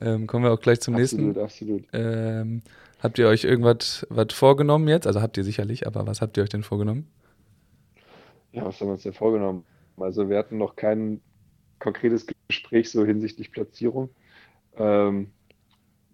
Ähm, 0.02 0.28
kommen 0.28 0.44
wir 0.44 0.52
auch 0.52 0.60
gleich 0.60 0.82
zum 0.82 0.96
absolut, 0.96 1.26
nächsten. 1.26 1.42
Absolut. 1.42 1.84
Ähm, 1.94 2.62
habt 3.00 3.18
ihr 3.18 3.28
euch 3.28 3.44
irgendwas 3.44 4.06
was 4.10 4.34
vorgenommen 4.34 4.88
jetzt? 4.88 5.08
Also 5.08 5.22
habt 5.22 5.38
ihr 5.38 5.44
sicherlich, 5.44 5.88
aber 5.88 6.06
was 6.06 6.22
habt 6.22 6.38
ihr 6.38 6.44
euch 6.44 6.50
denn 6.50 6.64
vorgenommen? 6.64 7.08
Ja, 8.52 8.66
was 8.66 8.80
haben 8.80 8.90
wir 8.90 8.94
uns 8.94 9.04
denn 9.04 9.14
vorgenommen? 9.14 9.66
Also 9.98 10.30
wir 10.30 10.38
hatten 10.38 10.58
noch 10.58 10.76
kein 10.76 11.22
konkretes 11.80 12.25
Gespräch 12.48 12.92
so 12.92 13.06
hinsichtlich 13.06 13.52
Platzierung. 13.52 14.10
Ähm, 14.78 15.32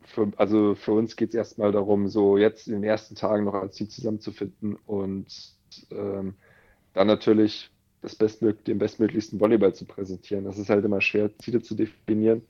für, 0.03 0.31
also 0.37 0.75
für 0.75 0.91
uns 0.91 1.15
geht 1.15 1.29
es 1.29 1.35
erstmal 1.35 1.71
darum, 1.71 2.07
so 2.07 2.37
jetzt 2.37 2.67
in 2.67 2.73
den 2.73 2.83
ersten 2.83 3.15
Tagen 3.15 3.45
noch 3.45 3.53
als 3.53 3.75
Team 3.75 3.89
zusammenzufinden 3.89 4.75
und 4.85 5.55
ähm, 5.91 6.35
dann 6.93 7.07
natürlich 7.07 7.69
das 8.01 8.15
bestmög 8.15 8.65
den 8.65 8.79
bestmöglichsten 8.79 9.39
Volleyball 9.39 9.73
zu 9.73 9.85
präsentieren. 9.85 10.45
Das 10.45 10.57
ist 10.57 10.69
halt 10.69 10.83
immer 10.83 11.01
schwer, 11.01 11.35
Ziele 11.37 11.61
zu 11.61 11.75
definieren, 11.75 12.41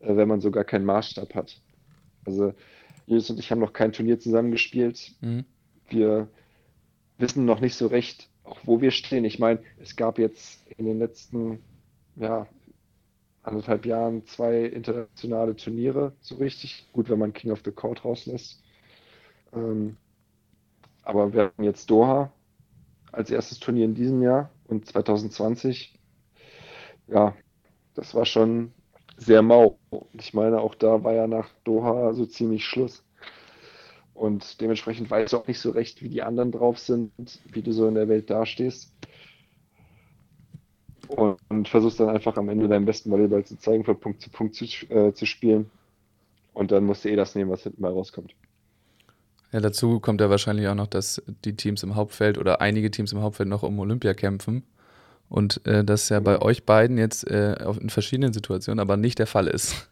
äh, 0.00 0.16
wenn 0.16 0.28
man 0.28 0.40
sogar 0.40 0.64
keinen 0.64 0.84
Maßstab 0.84 1.34
hat. 1.34 1.60
Also 2.24 2.54
Julius 3.06 3.30
und 3.30 3.38
ich 3.38 3.50
haben 3.50 3.60
noch 3.60 3.72
kein 3.72 3.92
Turnier 3.92 4.18
zusammengespielt. 4.18 5.12
Mhm. 5.20 5.44
Wir 5.88 6.28
wissen 7.18 7.44
noch 7.44 7.60
nicht 7.60 7.74
so 7.74 7.86
recht, 7.86 8.28
auch 8.44 8.58
wo 8.64 8.80
wir 8.80 8.90
stehen. 8.90 9.24
Ich 9.24 9.38
meine, 9.38 9.60
es 9.80 9.96
gab 9.96 10.18
jetzt 10.18 10.60
in 10.76 10.86
den 10.86 10.98
letzten 10.98 11.60
ja, 12.16 12.46
anderthalb 13.42 13.86
Jahren 13.86 14.26
zwei 14.26 14.64
internationale 14.64 15.56
Turniere 15.56 16.12
so 16.20 16.36
richtig. 16.36 16.86
Gut, 16.92 17.08
wenn 17.08 17.18
man 17.18 17.32
King 17.32 17.52
of 17.52 17.62
the 17.64 17.72
Court 17.72 18.04
rauslässt. 18.04 18.62
Ähm, 19.52 19.96
aber 21.02 21.32
wir 21.32 21.44
haben 21.44 21.64
jetzt 21.64 21.90
Doha 21.90 22.32
als 23.12 23.30
erstes 23.30 23.58
Turnier 23.58 23.84
in 23.84 23.94
diesem 23.94 24.22
Jahr 24.22 24.50
und 24.68 24.86
2020. 24.86 25.98
Ja, 27.08 27.34
das 27.94 28.14
war 28.14 28.24
schon 28.24 28.72
sehr 29.16 29.42
mau. 29.42 29.78
Ich 30.12 30.32
meine, 30.34 30.60
auch 30.60 30.74
da 30.74 31.04
war 31.04 31.12
ja 31.12 31.26
nach 31.26 31.48
Doha 31.64 32.12
so 32.14 32.26
ziemlich 32.26 32.64
Schluss. 32.64 33.04
Und 34.14 34.60
dementsprechend 34.60 35.10
weiß 35.10 35.32
ich 35.32 35.38
auch 35.38 35.46
nicht 35.46 35.60
so 35.60 35.70
recht, 35.70 36.02
wie 36.02 36.08
die 36.08 36.22
anderen 36.22 36.52
drauf 36.52 36.78
sind, 36.78 37.12
wie 37.46 37.62
du 37.62 37.72
so 37.72 37.86
in 37.88 37.94
der 37.94 38.08
Welt 38.08 38.30
dastehst. 38.30 38.92
Und, 41.08 41.38
und 41.48 41.68
versuchst 41.68 41.98
dann 41.98 42.10
einfach 42.10 42.36
am 42.36 42.48
Ende 42.48 42.68
deinen 42.68 42.84
besten 42.84 43.10
Volleyball 43.10 43.44
zu 43.44 43.58
zeigen, 43.58 43.84
von 43.84 43.98
Punkt 43.98 44.20
zu 44.20 44.30
Punkt 44.30 44.54
zu, 44.54 44.64
äh, 44.64 45.12
zu 45.12 45.26
spielen. 45.26 45.70
Und 46.52 46.70
dann 46.70 46.84
musst 46.84 47.04
du 47.04 47.08
eh 47.08 47.16
das 47.16 47.34
nehmen, 47.34 47.50
was 47.50 47.62
hinten 47.62 47.82
mal 47.82 47.92
rauskommt. 47.92 48.34
Ja, 49.52 49.60
dazu 49.60 49.98
kommt 49.98 50.20
ja 50.20 50.30
wahrscheinlich 50.30 50.68
auch 50.68 50.74
noch, 50.74 50.86
dass 50.86 51.22
die 51.44 51.56
Teams 51.56 51.82
im 51.82 51.96
Hauptfeld 51.96 52.38
oder 52.38 52.60
einige 52.60 52.90
Teams 52.90 53.12
im 53.12 53.20
Hauptfeld 53.20 53.48
noch 53.48 53.62
um 53.62 53.78
Olympia 53.80 54.14
kämpfen. 54.14 54.64
Und 55.28 55.64
äh, 55.66 55.84
das 55.84 56.08
ja 56.08 56.20
bei 56.20 56.40
euch 56.40 56.64
beiden 56.64 56.98
jetzt 56.98 57.28
äh, 57.28 57.54
in 57.80 57.90
verschiedenen 57.90 58.32
Situationen 58.32 58.80
aber 58.80 58.96
nicht 58.96 59.18
der 59.18 59.26
Fall 59.26 59.46
ist. 59.46 59.88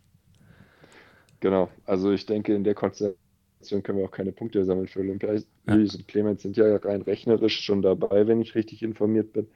Genau, 1.41 1.71
also 1.87 2.11
ich 2.11 2.27
denke, 2.27 2.55
in 2.55 2.65
der 2.65 2.75
Konstellation 2.75 3.83
können 3.85 3.99
wir 3.99 4.07
auch 4.07 4.11
keine 4.11 4.33
Punkte 4.33 4.65
sammeln 4.65 4.89
für 4.89 5.01
Olympia. 5.01 5.35
Ja. 5.35 5.41
Julius 5.75 5.95
und 5.95 6.09
Clemens 6.09 6.43
sind 6.43 6.57
ja 6.57 6.77
rein 6.77 7.03
rechnerisch 7.03 7.61
schon 7.61 7.83
dabei, 7.83 8.27
wenn 8.27 8.41
ich 8.41 8.57
richtig 8.57 8.83
informiert 8.83 9.33
bin. 9.33 9.47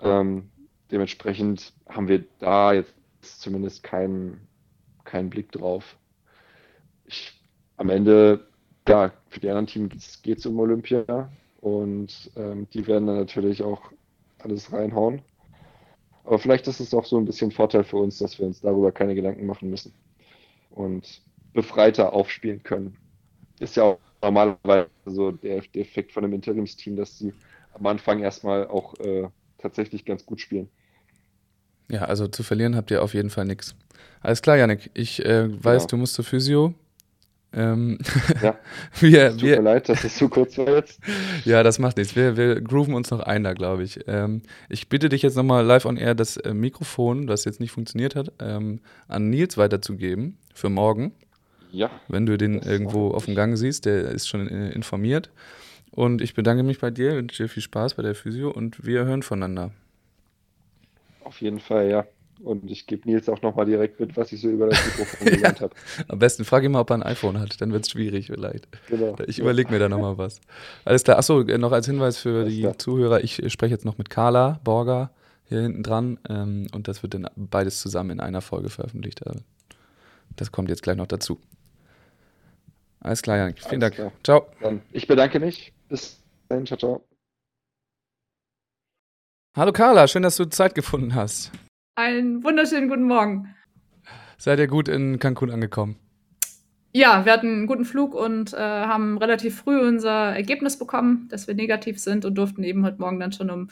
Ähm, 0.00 0.50
dementsprechend 0.90 1.72
haben 1.88 2.08
wir 2.08 2.24
da 2.38 2.74
jetzt 2.74 2.94
zumindest 3.20 3.82
keinen, 3.82 4.46
keinen 5.04 5.30
Blick 5.30 5.50
drauf. 5.52 5.96
Ich 7.06 7.32
am 7.78 7.88
Ende, 7.88 8.47
ja, 8.88 9.12
für 9.28 9.40
die 9.40 9.48
anderen 9.48 9.66
Teams 9.66 10.22
geht 10.22 10.38
es 10.38 10.46
um 10.46 10.58
Olympia 10.58 11.30
und 11.60 12.30
ähm, 12.36 12.66
die 12.72 12.86
werden 12.86 13.06
dann 13.06 13.18
natürlich 13.18 13.62
auch 13.62 13.82
alles 14.38 14.72
reinhauen. 14.72 15.20
Aber 16.24 16.38
vielleicht 16.38 16.66
ist 16.68 16.80
es 16.80 16.92
auch 16.92 17.04
so 17.04 17.18
ein 17.18 17.24
bisschen 17.24 17.50
Vorteil 17.50 17.84
für 17.84 17.96
uns, 17.96 18.18
dass 18.18 18.38
wir 18.38 18.46
uns 18.46 18.60
darüber 18.60 18.92
keine 18.92 19.14
Gedanken 19.14 19.46
machen 19.46 19.70
müssen 19.70 19.92
und 20.70 21.22
befreiter 21.52 22.12
aufspielen 22.12 22.62
können. 22.62 22.96
Ist 23.60 23.76
ja 23.76 23.84
auch 23.84 23.98
normalerweise 24.22 24.88
so 25.06 25.32
der, 25.32 25.62
der 25.74 25.82
Effekt 25.82 26.12
von 26.12 26.24
einem 26.24 26.34
Interimsteam, 26.34 26.96
dass 26.96 27.18
sie 27.18 27.32
am 27.74 27.86
Anfang 27.86 28.20
erstmal 28.20 28.66
auch 28.66 28.98
äh, 29.00 29.28
tatsächlich 29.58 30.04
ganz 30.04 30.24
gut 30.24 30.40
spielen. 30.40 30.68
Ja, 31.90 32.02
also 32.02 32.28
zu 32.28 32.42
verlieren 32.42 32.76
habt 32.76 32.90
ihr 32.90 33.02
auf 33.02 33.14
jeden 33.14 33.30
Fall 33.30 33.46
nichts. 33.46 33.74
Alles 34.20 34.42
klar, 34.42 34.56
Janik. 34.56 34.90
Ich 34.94 35.24
äh, 35.24 35.48
weiß, 35.64 35.84
ja. 35.84 35.88
du 35.88 35.96
musst 35.96 36.14
zur 36.14 36.24
Physio. 36.24 36.74
Ähm, 37.52 37.98
ja. 38.42 38.58
wir, 39.00 39.30
tut 39.30 39.42
wir, 39.42 39.56
mir 39.56 39.62
leid, 39.62 39.88
dass 39.88 40.04
es 40.04 40.16
zu 40.16 40.28
kurz 40.28 40.58
war 40.58 40.68
jetzt. 40.68 41.00
ja, 41.44 41.62
das 41.62 41.78
macht 41.78 41.96
nichts. 41.96 42.14
Wir, 42.14 42.36
wir 42.36 42.60
grooven 42.60 42.94
uns 42.94 43.10
noch 43.10 43.20
ein 43.20 43.44
da, 43.44 43.54
glaube 43.54 43.82
ich. 43.82 44.00
Ähm, 44.06 44.42
ich 44.68 44.88
bitte 44.88 45.08
dich 45.08 45.22
jetzt 45.22 45.36
nochmal 45.36 45.64
live 45.64 45.86
on 45.86 45.96
air 45.96 46.14
das 46.14 46.36
äh, 46.36 46.52
Mikrofon, 46.52 47.26
das 47.26 47.44
jetzt 47.44 47.60
nicht 47.60 47.72
funktioniert 47.72 48.14
hat, 48.14 48.32
ähm, 48.40 48.80
an 49.06 49.30
Nils 49.30 49.56
weiterzugeben 49.56 50.36
für 50.54 50.68
morgen. 50.68 51.12
Ja. 51.70 51.90
Wenn 52.08 52.26
du 52.26 52.36
den 52.36 52.60
irgendwo 52.60 53.10
auf 53.10 53.26
dem 53.26 53.34
Gang 53.34 53.56
siehst, 53.56 53.86
der 53.86 54.10
ist 54.10 54.28
schon 54.28 54.48
äh, 54.48 54.70
informiert. 54.70 55.30
Und 55.90 56.22
ich 56.22 56.34
bedanke 56.34 56.62
mich 56.62 56.78
bei 56.78 56.90
dir, 56.90 57.16
wünsche 57.16 57.42
dir 57.42 57.48
viel 57.48 57.62
Spaß 57.62 57.94
bei 57.94 58.02
der 58.02 58.14
Physio 58.14 58.50
und 58.50 58.84
wir 58.84 59.04
hören 59.04 59.22
voneinander. 59.22 59.72
Auf 61.24 61.40
jeden 61.40 61.60
Fall, 61.60 61.90
ja. 61.90 62.06
Und 62.40 62.70
ich 62.70 62.86
gebe 62.86 63.08
Nils 63.08 63.28
auch 63.28 63.42
nochmal 63.42 63.66
direkt 63.66 63.98
mit, 63.98 64.16
was 64.16 64.32
ich 64.32 64.40
so 64.40 64.48
über 64.48 64.68
das 64.68 64.84
Mikrofon 64.86 65.26
gelernt 65.32 65.60
habe. 65.60 65.74
Am 66.06 66.18
besten 66.18 66.44
frage 66.44 66.66
ihn 66.66 66.72
mal, 66.72 66.80
ob 66.80 66.90
er 66.90 66.94
ein 66.94 67.02
iPhone 67.02 67.40
hat, 67.40 67.60
dann 67.60 67.72
wird 67.72 67.84
es 67.84 67.90
schwierig 67.90 68.26
vielleicht. 68.26 68.68
Genau. 68.88 69.16
Ich 69.26 69.38
überlege 69.38 69.70
mir 69.70 69.78
da 69.78 69.88
nochmal 69.88 70.18
was. 70.18 70.40
Alles 70.84 71.02
klar. 71.04 71.18
Achso, 71.18 71.40
äh, 71.42 71.58
noch 71.58 71.72
als 71.72 71.86
Hinweis 71.86 72.18
für 72.18 72.40
Alles 72.40 72.54
die 72.54 72.60
klar. 72.60 72.78
Zuhörer, 72.78 73.24
ich 73.24 73.42
spreche 73.52 73.74
jetzt 73.74 73.84
noch 73.84 73.98
mit 73.98 74.08
Carla 74.10 74.60
Borger 74.62 75.10
hier 75.44 75.62
hinten 75.62 75.82
dran 75.82 76.18
ähm, 76.28 76.66
und 76.72 76.88
das 76.88 77.02
wird 77.02 77.14
dann 77.14 77.28
beides 77.36 77.80
zusammen 77.80 78.10
in 78.10 78.20
einer 78.20 78.40
Folge 78.40 78.68
veröffentlicht. 78.68 79.26
Äh, 79.26 79.32
das 80.36 80.52
kommt 80.52 80.68
jetzt 80.68 80.82
gleich 80.82 80.96
noch 80.96 81.06
dazu. 81.06 81.40
Alles 83.00 83.22
klar, 83.22 83.36
Janik. 83.38 83.58
Vielen 83.58 83.82
Alles 83.82 83.96
Dank. 83.96 84.12
Klar. 84.12 84.12
Ciao. 84.22 84.46
Dann 84.60 84.82
ich 84.92 85.06
bedanke 85.06 85.40
mich. 85.40 85.72
Bis 85.88 86.20
dann. 86.48 86.66
Ciao, 86.66 86.78
ciao. 86.78 87.04
Hallo 89.56 89.72
Carla, 89.72 90.06
schön, 90.06 90.22
dass 90.22 90.36
du 90.36 90.44
Zeit 90.44 90.74
gefunden 90.74 91.14
hast. 91.14 91.50
Einen 91.98 92.44
wunderschönen 92.44 92.88
guten 92.88 93.02
Morgen. 93.02 93.56
Seid 94.36 94.60
ihr 94.60 94.68
gut 94.68 94.86
in 94.86 95.18
Cancun 95.18 95.50
angekommen? 95.50 95.96
Ja, 96.92 97.24
wir 97.24 97.32
hatten 97.32 97.48
einen 97.48 97.66
guten 97.66 97.84
Flug 97.84 98.14
und 98.14 98.54
äh, 98.54 98.56
haben 98.56 99.18
relativ 99.18 99.56
früh 99.56 99.80
unser 99.80 100.32
Ergebnis 100.32 100.78
bekommen, 100.78 101.26
dass 101.28 101.48
wir 101.48 101.56
negativ 101.56 101.98
sind 101.98 102.24
und 102.24 102.36
durften 102.36 102.62
eben 102.62 102.86
heute 102.86 103.00
Morgen 103.00 103.18
dann 103.18 103.32
schon 103.32 103.50
um 103.50 103.70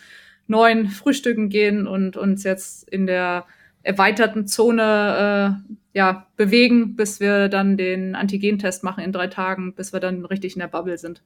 neun 0.48 0.88
frühstücken 0.88 1.50
gehen 1.50 1.86
und 1.86 2.16
uns 2.16 2.42
jetzt 2.42 2.88
in 2.88 3.06
der 3.06 3.44
erweiterten 3.84 4.48
Zone 4.48 5.62
äh, 5.62 5.74
ja, 5.96 6.26
bewegen, 6.36 6.96
bis 6.96 7.20
wir 7.20 7.48
dann 7.48 7.76
den 7.76 8.16
Antigentest 8.16 8.82
machen 8.82 9.04
in 9.04 9.12
drei 9.12 9.28
Tagen, 9.28 9.72
bis 9.72 9.92
wir 9.92 10.00
dann 10.00 10.24
richtig 10.24 10.56
in 10.56 10.60
der 10.60 10.66
Bubble 10.66 10.98
sind. 10.98 11.22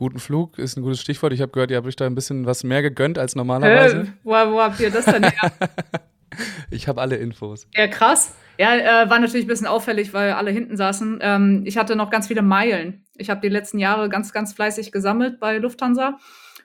Guten 0.00 0.18
Flug 0.18 0.58
ist 0.58 0.78
ein 0.78 0.82
gutes 0.82 1.02
Stichwort. 1.02 1.34
Ich 1.34 1.42
habe 1.42 1.52
gehört, 1.52 1.70
ihr 1.70 1.76
habt 1.76 1.86
euch 1.86 1.94
da 1.94 2.06
ein 2.06 2.14
bisschen 2.14 2.46
was 2.46 2.64
mehr 2.64 2.80
gegönnt 2.80 3.18
als 3.18 3.36
normalerweise. 3.36 3.98
Äh, 3.98 4.06
wo, 4.24 4.30
wo 4.30 4.62
habt 4.62 4.80
ihr 4.80 4.90
das 4.90 5.04
denn 5.04 5.24
her? 5.24 5.52
ich 6.70 6.88
habe 6.88 7.02
alle 7.02 7.16
Infos. 7.16 7.68
Ja, 7.74 7.86
krass. 7.86 8.34
Ja, 8.56 8.76
äh, 8.76 9.10
war 9.10 9.18
natürlich 9.18 9.44
ein 9.44 9.48
bisschen 9.48 9.66
auffällig, 9.66 10.14
weil 10.14 10.32
alle 10.32 10.52
hinten 10.52 10.78
saßen. 10.78 11.18
Ähm, 11.20 11.64
ich 11.66 11.76
hatte 11.76 11.96
noch 11.96 12.08
ganz 12.08 12.28
viele 12.28 12.40
Meilen. 12.40 13.04
Ich 13.18 13.28
habe 13.28 13.42
die 13.42 13.50
letzten 13.50 13.78
Jahre 13.78 14.08
ganz, 14.08 14.32
ganz 14.32 14.54
fleißig 14.54 14.90
gesammelt 14.90 15.38
bei 15.38 15.58
Lufthansa 15.58 16.16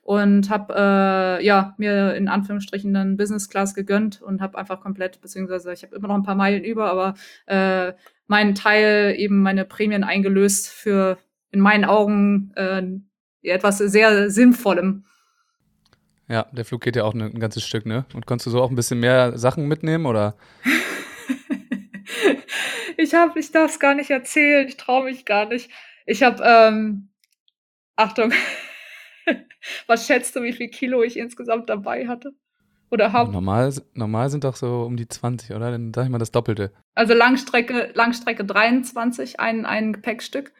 und 0.01 0.49
habe 0.49 0.73
äh, 0.73 1.45
ja 1.45 1.75
mir 1.77 2.15
in 2.15 2.29
Anführungsstrichen 2.29 2.93
dann 2.93 3.17
Business 3.17 3.49
Class 3.49 3.75
gegönnt 3.75 4.21
und 4.21 4.41
habe 4.41 4.57
einfach 4.57 4.79
komplett 4.79 5.19
beziehungsweise 5.19 5.73
ich 5.73 5.83
habe 5.83 5.93
immer 5.93 6.07
noch 6.07 6.15
ein 6.15 6.23
paar 6.23 6.35
Meilen 6.35 6.63
über, 6.63 6.89
aber 6.89 7.15
äh, 7.47 7.91
meinen 8.27 8.55
Teil 8.55 9.13
eben 9.17 9.41
meine 9.41 9.65
Prämien 9.65 10.05
eingelöst 10.05 10.69
für 10.69 11.17
in 11.51 11.59
meinen 11.59 11.83
Augen 11.83 12.53
äh, 12.55 12.81
etwas 13.47 13.77
sehr 13.77 14.29
Sinnvollem. 14.29 15.05
Ja, 16.27 16.47
der 16.51 16.65
Flug 16.65 16.81
geht 16.81 16.95
ja 16.95 17.03
auch 17.03 17.13
ein 17.13 17.39
ganzes 17.39 17.63
Stück, 17.63 17.85
ne? 17.85 18.05
Und 18.13 18.25
konntest 18.25 18.47
du 18.47 18.51
so 18.51 18.61
auch 18.61 18.69
ein 18.69 18.75
bisschen 18.75 18.99
mehr 18.99 19.37
Sachen 19.37 19.67
mitnehmen 19.67 20.05
oder? 20.05 20.35
ich 22.97 23.13
habe, 23.13 23.39
ich 23.39 23.51
darf 23.51 23.71
es 23.71 23.79
gar 23.79 23.93
nicht 23.93 24.09
erzählen, 24.09 24.67
ich 24.67 24.77
traue 24.77 25.05
mich 25.05 25.25
gar 25.25 25.45
nicht. 25.45 25.69
Ich 26.07 26.23
habe, 26.23 26.43
ähm, 26.43 27.09
Achtung, 27.95 28.33
Was 29.87 30.07
schätzt 30.07 30.35
du, 30.35 30.43
wie 30.43 30.53
viel 30.53 30.69
Kilo 30.69 31.03
ich 31.03 31.17
insgesamt 31.17 31.69
dabei 31.69 32.07
hatte? 32.07 32.33
Oder 32.91 33.11
habe? 33.11 33.31
Normal, 33.31 33.73
normal 33.93 34.29
sind 34.29 34.43
doch 34.43 34.55
so 34.55 34.83
um 34.83 34.95
die 34.95 35.07
20, 35.07 35.55
oder? 35.55 35.71
Dann 35.71 35.91
sag 35.93 36.05
ich 36.05 36.09
mal 36.09 36.19
das 36.19 36.31
Doppelte. 36.31 36.71
Also 36.93 37.13
Langstrecke, 37.13 37.91
Langstrecke 37.93 38.45
23, 38.45 39.39
ein, 39.39 39.65
ein 39.65 39.93
Gepäckstück, 39.93 40.53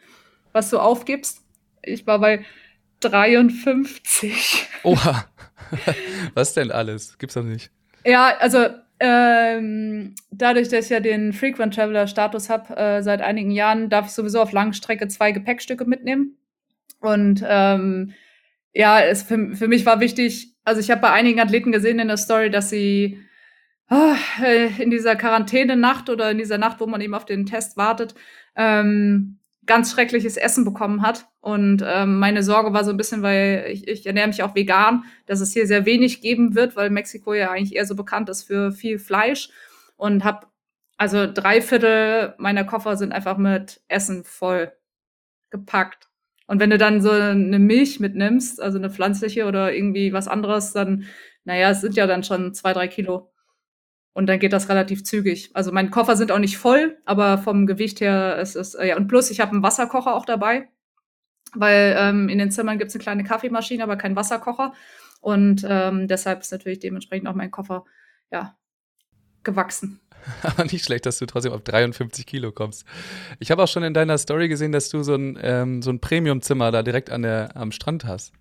was 0.52 0.70
du 0.70 0.80
aufgibst. 0.80 1.44
Ich 1.84 2.08
war 2.08 2.20
bei 2.20 2.44
53. 3.02 4.68
Oha. 4.84 5.26
was 6.34 6.54
denn 6.54 6.72
alles? 6.72 7.18
Gibt's 7.18 7.36
doch 7.36 7.44
nicht. 7.44 7.72
Ja, 8.06 8.38
also 8.38 8.68
ähm, 9.00 10.16
dadurch, 10.32 10.70
dass 10.70 10.86
ich 10.86 10.92
ja 10.92 11.00
den 11.00 11.34
Frequent 11.34 11.76
Traveler 11.76 12.08
Status 12.08 12.50
habe 12.50 12.76
äh, 12.78 13.02
seit 13.04 13.22
einigen 13.22 13.52
Jahren, 13.52 13.90
darf 13.90 14.08
ich 14.08 14.14
sowieso 14.14 14.42
auf 14.42 14.52
Langstrecke 14.52 15.08
zwei 15.08 15.32
Gepäckstücke 15.32 15.86
mitnehmen. 15.86 16.38
Und 17.02 17.44
ähm, 17.48 18.14
ja, 18.74 19.02
es 19.02 19.24
für, 19.24 19.56
für 19.56 19.68
mich 19.68 19.86
war 19.86 20.00
wichtig, 20.00 20.56
also 20.64 20.80
ich 20.80 20.90
habe 20.92 21.02
bei 21.02 21.12
einigen 21.12 21.40
Athleten 21.40 21.72
gesehen 21.72 22.00
in 22.00 22.08
der 22.08 22.18
Story, 22.18 22.50
dass 22.50 22.70
sie 22.70 23.20
oh, 23.90 24.16
in 24.80 24.90
dieser 24.92 25.16
Quarantäne-Nacht 25.16 26.10
oder 26.10 26.32
in 26.32 26.38
dieser 26.38 26.58
Nacht, 26.58 26.80
wo 26.80 26.88
man 26.88 27.02
eben 27.02 27.14
auf 27.14 27.26
den 27.26 27.46
Test 27.46 27.78
wartet, 27.78 28.16
ähm, 28.56 29.40
ganz 29.66 29.92
schreckliches 29.92 30.38
Essen 30.38 30.66
bekommen 30.66 31.02
hat. 31.02 31.28
Und 31.42 31.84
ähm, 31.86 32.20
meine 32.20 32.44
Sorge 32.44 32.74
war 32.74 32.84
so 32.84 32.92
ein 32.92 32.98
bisschen, 32.98 33.22
weil 33.22 33.68
ich, 33.72 33.88
ich 33.88 34.06
ernähre 34.06 34.28
mich 34.28 34.44
auch 34.44 34.56
vegan, 34.56 35.04
dass 35.26 35.42
es 35.42 35.54
hier 35.54 35.68
sehr 35.68 35.86
wenig 35.86 36.22
geben 36.22 36.56
wird, 36.56 36.76
weil 36.76 36.90
Mexiko 36.90 37.34
ja 37.34 37.52
eigentlich 37.52 37.76
eher 37.76 37.86
so 37.86 37.96
bekannt 37.96 38.30
ist 38.30 38.44
für 38.44 38.72
viel 38.72 39.00
Fleisch. 39.00 39.50
Und 39.98 40.24
habe 40.24 40.48
also 40.98 41.28
drei 41.32 41.62
Viertel 41.62 42.36
meiner 42.38 42.64
Koffer 42.64 42.98
sind 42.98 43.12
einfach 43.12 43.38
mit 43.38 43.82
Essen 43.88 44.24
voll 44.24 44.72
gepackt. 45.50 46.10
Und 46.48 46.60
wenn 46.60 46.70
du 46.70 46.78
dann 46.78 47.02
so 47.02 47.12
eine 47.12 47.60
Milch 47.60 48.00
mitnimmst, 48.00 48.62
also 48.62 48.78
eine 48.78 48.90
pflanzliche 48.90 49.46
oder 49.46 49.74
irgendwie 49.74 50.14
was 50.14 50.28
anderes, 50.28 50.74
dann, 50.74 51.06
naja, 51.44 51.72
es 51.72 51.82
sind 51.82 51.96
ja 51.96 52.08
dann 52.08 52.24
schon 52.24 52.54
zwei, 52.54 52.74
drei 52.74 52.88
Kilo. 52.88 53.32
Und 54.16 54.28
dann 54.28 54.40
geht 54.40 54.54
das 54.54 54.70
relativ 54.70 55.04
zügig. 55.04 55.52
Also 55.54 55.74
mein 55.74 55.92
Koffer 55.92 56.16
sind 56.16 56.32
auch 56.32 56.40
nicht 56.40 56.58
voll, 56.58 56.98
aber 57.04 57.38
vom 57.38 57.68
Gewicht 57.68 58.00
her 58.00 58.38
ist 58.38 58.56
es, 58.56 58.78
ja, 58.82 58.96
und 58.96 59.10
plus 59.10 59.30
ich 59.30 59.42
habe 59.42 59.52
einen 59.52 59.62
Wasserkocher 59.62 60.16
auch 60.16 60.26
dabei, 60.26 60.70
weil 61.54 61.98
ähm, 62.00 62.30
in 62.30 62.38
den 62.38 62.50
Zimmern 62.50 62.78
gibt 62.78 62.90
es 62.90 62.96
eine 62.96 63.04
kleine 63.04 63.24
Kaffeemaschine, 63.26 63.84
aber 63.84 63.98
keinen 63.98 64.16
Wasserkocher. 64.16 64.74
Und 65.20 65.66
ähm, 65.68 66.08
deshalb 66.08 66.40
ist 66.40 66.54
natürlich 66.54 66.80
dementsprechend 66.80 67.28
auch 67.28 67.36
mein 67.36 67.52
Koffer, 67.52 67.84
ja, 68.32 68.56
gewachsen. 69.44 70.00
Aber 70.44 70.64
nicht 70.64 70.86
schlecht, 70.86 71.06
dass 71.06 71.20
du 71.20 71.26
trotzdem 71.26 71.52
auf 71.52 71.62
53 71.62 72.26
Kilo 72.26 72.52
kommst. 72.52 72.86
Ich 73.40 73.52
habe 73.52 73.62
auch 73.64 73.68
schon 73.68 73.84
in 73.84 73.94
deiner 73.94 74.18
Story 74.18 74.48
gesehen, 74.48 74.72
dass 74.72 74.90
du 74.90 75.04
so 75.04 75.16
ein, 75.16 75.38
ähm, 75.42 75.82
so 75.82 75.92
ein 75.92 76.00
Premium-Zimmer 76.00 76.72
da 76.72 76.84
direkt 76.84 77.12
an 77.12 77.22
der, 77.22 77.56
am 77.56 77.72
Strand 77.72 78.06
hast. 78.06 78.34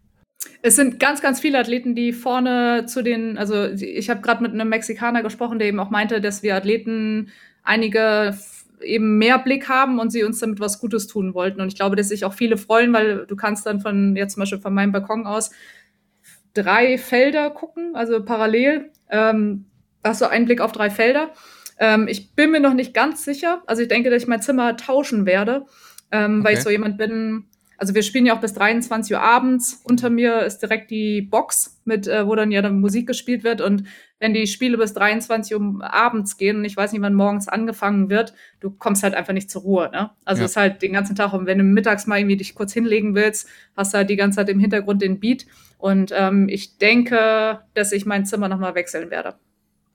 Es 0.62 0.76
sind 0.76 0.98
ganz, 0.98 1.20
ganz 1.20 1.40
viele 1.40 1.58
Athleten, 1.58 1.94
die 1.94 2.12
vorne 2.12 2.86
zu 2.86 3.02
den, 3.02 3.38
also 3.38 3.64
ich 3.64 4.10
habe 4.10 4.20
gerade 4.20 4.42
mit 4.42 4.52
einem 4.52 4.68
Mexikaner 4.68 5.22
gesprochen, 5.22 5.58
der 5.58 5.68
eben 5.68 5.80
auch 5.80 5.90
meinte, 5.90 6.20
dass 6.20 6.42
wir 6.42 6.56
Athleten 6.56 7.30
einige 7.62 8.36
eben 8.82 9.18
mehr 9.18 9.38
Blick 9.38 9.68
haben 9.68 9.98
und 9.98 10.10
sie 10.10 10.24
uns 10.24 10.38
damit 10.38 10.60
was 10.60 10.80
Gutes 10.80 11.06
tun 11.06 11.34
wollten. 11.34 11.60
Und 11.60 11.68
ich 11.68 11.76
glaube, 11.76 11.96
dass 11.96 12.08
sich 12.08 12.24
auch 12.24 12.34
viele 12.34 12.56
freuen, 12.56 12.92
weil 12.92 13.26
du 13.26 13.36
kannst 13.36 13.66
dann 13.66 13.80
von, 13.80 14.16
jetzt 14.16 14.34
zum 14.34 14.40
Beispiel 14.40 14.60
von 14.60 14.74
meinem 14.74 14.92
Balkon 14.92 15.26
aus, 15.26 15.50
drei 16.54 16.98
Felder 16.98 17.50
gucken, 17.50 17.94
also 17.94 18.22
parallel. 18.22 18.90
Ähm, 19.10 19.66
hast 20.02 20.20
du 20.20 20.30
einen 20.30 20.44
Blick 20.44 20.60
auf 20.60 20.72
drei 20.72 20.90
Felder. 20.90 21.30
Ähm, 21.78 22.06
ich 22.08 22.34
bin 22.34 22.50
mir 22.50 22.60
noch 22.60 22.74
nicht 22.74 22.94
ganz 22.94 23.24
sicher. 23.24 23.62
Also 23.66 23.82
ich 23.82 23.88
denke, 23.88 24.10
dass 24.10 24.22
ich 24.22 24.28
mein 24.28 24.42
Zimmer 24.42 24.76
tauschen 24.76 25.26
werde, 25.26 25.66
ähm, 26.12 26.40
okay. 26.40 26.44
weil 26.44 26.54
ich 26.54 26.62
so 26.62 26.70
jemand 26.70 26.98
bin. 26.98 27.46
Also 27.78 27.94
wir 27.94 28.02
spielen 28.02 28.26
ja 28.26 28.36
auch 28.36 28.40
bis 28.40 28.54
23 28.54 29.14
Uhr 29.14 29.20
abends. 29.20 29.80
Unter 29.84 30.10
mir 30.10 30.42
ist 30.42 30.58
direkt 30.58 30.90
die 30.90 31.22
Box, 31.22 31.80
mit, 31.84 32.06
äh, 32.06 32.26
wo 32.26 32.34
dann 32.34 32.50
ja 32.50 32.62
dann 32.62 32.80
Musik 32.80 33.06
gespielt 33.06 33.44
wird. 33.44 33.60
Und 33.60 33.84
wenn 34.18 34.32
die 34.32 34.46
Spiele 34.46 34.78
bis 34.78 34.94
23 34.94 35.56
Uhr 35.56 35.82
abends 35.82 36.36
gehen 36.36 36.58
und 36.58 36.64
ich 36.64 36.76
weiß 36.76 36.92
nicht, 36.92 37.02
wann 37.02 37.14
morgens 37.14 37.48
angefangen 37.48 38.10
wird, 38.10 38.34
du 38.60 38.70
kommst 38.70 39.02
halt 39.02 39.14
einfach 39.14 39.32
nicht 39.32 39.50
zur 39.50 39.62
Ruhe. 39.62 39.90
Ne? 39.92 40.10
Also 40.24 40.40
ja. 40.40 40.46
ist 40.46 40.56
halt 40.56 40.82
den 40.82 40.92
ganzen 40.92 41.16
Tag, 41.16 41.32
und 41.32 41.46
wenn 41.46 41.58
du 41.58 41.64
mittags 41.64 42.06
mal 42.06 42.18
irgendwie 42.18 42.36
dich 42.36 42.54
kurz 42.54 42.72
hinlegen 42.72 43.14
willst, 43.14 43.48
hast 43.76 43.92
du 43.92 43.98
halt 43.98 44.10
die 44.10 44.16
ganze 44.16 44.36
Zeit 44.36 44.48
im 44.48 44.60
Hintergrund 44.60 45.02
den 45.02 45.20
Beat. 45.20 45.46
Und 45.78 46.12
ähm, 46.16 46.48
ich 46.48 46.78
denke, 46.78 47.60
dass 47.74 47.92
ich 47.92 48.06
mein 48.06 48.24
Zimmer 48.24 48.48
nochmal 48.48 48.74
wechseln 48.74 49.10
werde. 49.10 49.34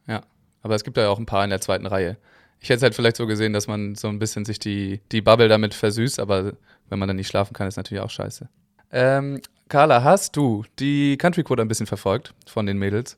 Ja, 0.08 0.22
aber 0.62 0.76
es 0.76 0.84
gibt 0.84 0.98
ja 0.98 1.10
auch 1.10 1.20
ein 1.20 1.26
paar 1.26 1.44
in 1.44 1.50
der 1.50 1.62
zweiten 1.62 1.86
Reihe. 1.86 2.18
Ich 2.60 2.70
hätte 2.70 2.78
es 2.78 2.84
halt 2.84 2.96
vielleicht 2.96 3.16
so 3.16 3.28
gesehen, 3.28 3.54
dass 3.54 3.68
man 3.68 3.96
so 3.96 4.08
ein 4.08 4.20
bisschen 4.20 4.46
sich 4.46 4.60
die, 4.60 5.02
die 5.12 5.22
Bubble 5.22 5.48
damit 5.48 5.74
versüßt, 5.74 6.20
aber 6.20 6.54
wenn 6.90 7.00
man 7.00 7.08
dann 7.08 7.16
nicht 7.16 7.28
schlafen 7.28 7.54
kann, 7.54 7.68
ist 7.68 7.78
natürlich 7.78 8.04
auch 8.04 8.10
scheiße. 8.10 8.50
Ähm, 8.92 9.42
Carla, 9.70 10.04
hast 10.04 10.36
du 10.36 10.66
die 10.80 11.18
Country 11.18 11.44
Code 11.44 11.62
ein 11.62 11.68
bisschen 11.68 11.86
verfolgt 11.86 12.34
von 12.46 12.66
den 12.66 12.78
Mädels? 12.78 13.18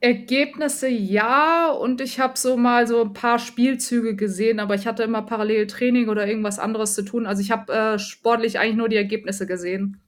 Ergebnisse 0.00 0.88
ja 0.88 1.70
und 1.70 2.02
ich 2.02 2.20
habe 2.20 2.38
so 2.38 2.56
mal 2.56 2.86
so 2.86 3.02
ein 3.02 3.12
paar 3.14 3.38
Spielzüge 3.38 4.14
gesehen, 4.14 4.60
aber 4.60 4.74
ich 4.74 4.86
hatte 4.86 5.02
immer 5.02 5.22
parallel 5.22 5.66
Training 5.66 6.08
oder 6.08 6.26
irgendwas 6.28 6.58
anderes 6.58 6.94
zu 6.94 7.02
tun. 7.02 7.26
Also 7.26 7.40
ich 7.40 7.50
habe 7.50 7.72
äh, 7.72 7.98
sportlich 7.98 8.58
eigentlich 8.58 8.76
nur 8.76 8.90
die 8.90 8.96
Ergebnisse 8.96 9.46
gesehen. 9.46 10.00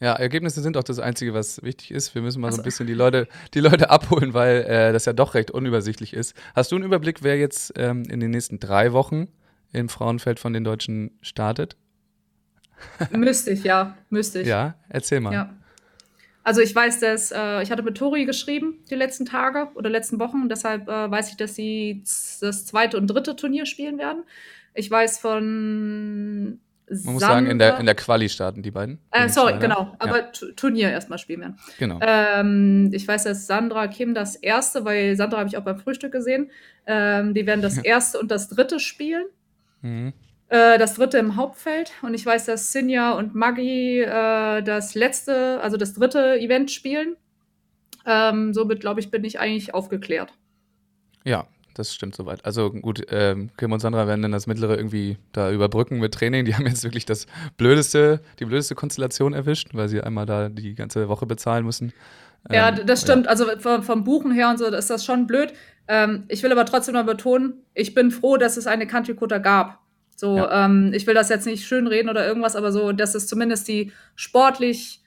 Ja, 0.00 0.12
Ergebnisse 0.12 0.60
sind 0.60 0.76
auch 0.76 0.84
das 0.84 1.00
Einzige, 1.00 1.34
was 1.34 1.62
wichtig 1.62 1.90
ist. 1.90 2.14
Wir 2.14 2.22
müssen 2.22 2.40
mal 2.40 2.52
so 2.52 2.58
ein 2.58 2.64
bisschen 2.64 2.86
die 2.86 2.94
Leute, 2.94 3.26
die 3.54 3.60
Leute 3.60 3.90
abholen, 3.90 4.32
weil 4.32 4.62
äh, 4.62 4.92
das 4.92 5.06
ja 5.06 5.12
doch 5.12 5.34
recht 5.34 5.50
unübersichtlich 5.50 6.14
ist. 6.14 6.36
Hast 6.54 6.70
du 6.70 6.76
einen 6.76 6.84
Überblick, 6.84 7.22
wer 7.22 7.36
jetzt 7.36 7.72
ähm, 7.76 8.04
in 8.04 8.20
den 8.20 8.30
nächsten 8.30 8.60
drei 8.60 8.92
Wochen 8.92 9.28
im 9.72 9.88
Frauenfeld 9.88 10.38
von 10.38 10.52
den 10.52 10.62
Deutschen 10.62 11.18
startet? 11.20 11.76
müsste 13.10 13.50
ich, 13.50 13.64
ja, 13.64 13.96
müsste 14.08 14.40
ich. 14.42 14.46
Ja, 14.46 14.74
erzähl 14.88 15.20
mal. 15.20 15.32
Ja. 15.32 15.54
Also 16.44 16.62
ich 16.62 16.74
weiß, 16.74 17.00
dass 17.00 17.30
äh, 17.30 17.62
ich 17.62 17.70
hatte 17.70 17.82
mit 17.82 17.96
Tori 17.96 18.24
geschrieben 18.24 18.78
die 18.88 18.94
letzten 18.94 19.26
Tage 19.26 19.68
oder 19.74 19.90
letzten 19.90 20.18
Wochen. 20.18 20.48
Deshalb 20.48 20.88
äh, 20.88 21.10
weiß 21.10 21.30
ich, 21.30 21.36
dass 21.36 21.54
sie 21.56 22.02
das 22.40 22.64
zweite 22.64 22.96
und 22.96 23.08
dritte 23.08 23.36
Turnier 23.36 23.66
spielen 23.66 23.98
werden. 23.98 24.22
Ich 24.72 24.90
weiß 24.90 25.18
von 25.18 26.60
man 26.90 27.14
muss 27.14 27.22
sagen, 27.22 27.46
in 27.46 27.58
der, 27.58 27.78
in 27.78 27.86
der 27.86 27.94
Quali 27.94 28.28
starten 28.28 28.62
die 28.62 28.70
beiden. 28.70 28.98
Äh, 29.10 29.28
sorry, 29.28 29.52
Schneider. 29.52 29.68
genau. 29.68 29.96
Aber 29.98 30.18
ja. 30.18 30.52
Turnier 30.56 30.90
erstmal 30.90 31.18
spielen 31.18 31.40
werden. 31.40 31.58
Genau. 31.78 31.98
Ähm, 32.00 32.90
ich 32.92 33.06
weiß, 33.06 33.24
dass 33.24 33.46
Sandra 33.46 33.88
Kim 33.88 34.14
das 34.14 34.36
erste, 34.36 34.84
weil 34.84 35.16
Sandra 35.16 35.38
habe 35.38 35.48
ich 35.48 35.56
auch 35.56 35.64
beim 35.64 35.78
Frühstück 35.78 36.12
gesehen. 36.12 36.50
Ähm, 36.86 37.34
die 37.34 37.46
werden 37.46 37.62
das 37.62 37.78
erste 37.78 38.18
und 38.18 38.30
das 38.30 38.48
dritte 38.48 38.80
spielen. 38.80 39.26
Mhm. 39.82 40.12
Äh, 40.48 40.78
das 40.78 40.94
dritte 40.94 41.18
im 41.18 41.36
Hauptfeld. 41.36 41.92
Und 42.02 42.14
ich 42.14 42.24
weiß, 42.24 42.46
dass 42.46 42.72
Sinja 42.72 43.12
und 43.12 43.34
Maggie 43.34 44.00
äh, 44.00 44.62
das 44.62 44.94
letzte, 44.94 45.60
also 45.60 45.76
das 45.76 45.94
dritte 45.94 46.38
Event 46.38 46.70
spielen. 46.70 47.16
Ähm, 48.06 48.54
somit, 48.54 48.80
glaube 48.80 49.00
ich, 49.00 49.10
bin 49.10 49.24
ich 49.24 49.38
eigentlich 49.38 49.74
aufgeklärt. 49.74 50.32
Ja, 51.24 51.46
das 51.78 51.94
stimmt 51.94 52.14
soweit. 52.14 52.44
Also 52.44 52.70
gut, 52.70 53.06
ähm, 53.10 53.50
Kim 53.56 53.72
und 53.72 53.80
Sandra 53.80 54.06
werden 54.06 54.22
dann 54.22 54.32
das 54.32 54.46
mittlere 54.46 54.76
irgendwie 54.76 55.18
da 55.32 55.50
überbrücken 55.50 55.98
mit 55.98 56.14
Training. 56.14 56.44
Die 56.44 56.54
haben 56.56 56.66
jetzt 56.66 56.84
wirklich 56.84 57.06
das 57.06 57.26
blödeste, 57.56 58.20
die 58.38 58.44
blödeste 58.44 58.74
Konstellation 58.74 59.32
erwischt, 59.32 59.68
weil 59.72 59.88
sie 59.88 60.00
einmal 60.00 60.26
da 60.26 60.48
die 60.48 60.74
ganze 60.74 61.08
Woche 61.08 61.26
bezahlen 61.26 61.64
müssen. 61.64 61.92
Ja, 62.50 62.68
ähm, 62.70 62.86
das 62.86 63.02
stimmt. 63.02 63.24
Ja. 63.24 63.30
Also 63.30 63.46
vom, 63.58 63.82
vom, 63.82 64.04
Buchen 64.04 64.32
her 64.32 64.50
und 64.50 64.58
so 64.58 64.66
ist 64.66 64.90
das 64.90 65.04
schon 65.04 65.26
blöd. 65.26 65.52
Ähm, 65.86 66.24
ich 66.28 66.42
will 66.42 66.52
aber 66.52 66.66
trotzdem 66.66 66.94
noch 66.94 67.06
betonen, 67.06 67.54
ich 67.74 67.94
bin 67.94 68.10
froh, 68.10 68.36
dass 68.36 68.56
es 68.56 68.66
eine 68.66 68.86
Country 68.86 69.14
Quota 69.14 69.38
gab. 69.38 69.78
So, 70.16 70.36
ja. 70.36 70.64
ähm, 70.64 70.92
ich 70.94 71.06
will 71.06 71.14
das 71.14 71.28
jetzt 71.28 71.46
nicht 71.46 71.64
schönreden 71.64 72.10
oder 72.10 72.26
irgendwas, 72.26 72.56
aber 72.56 72.72
so, 72.72 72.92
dass 72.92 73.14
es 73.14 73.26
zumindest 73.26 73.68
die 73.68 73.92
sportlich 74.16 75.00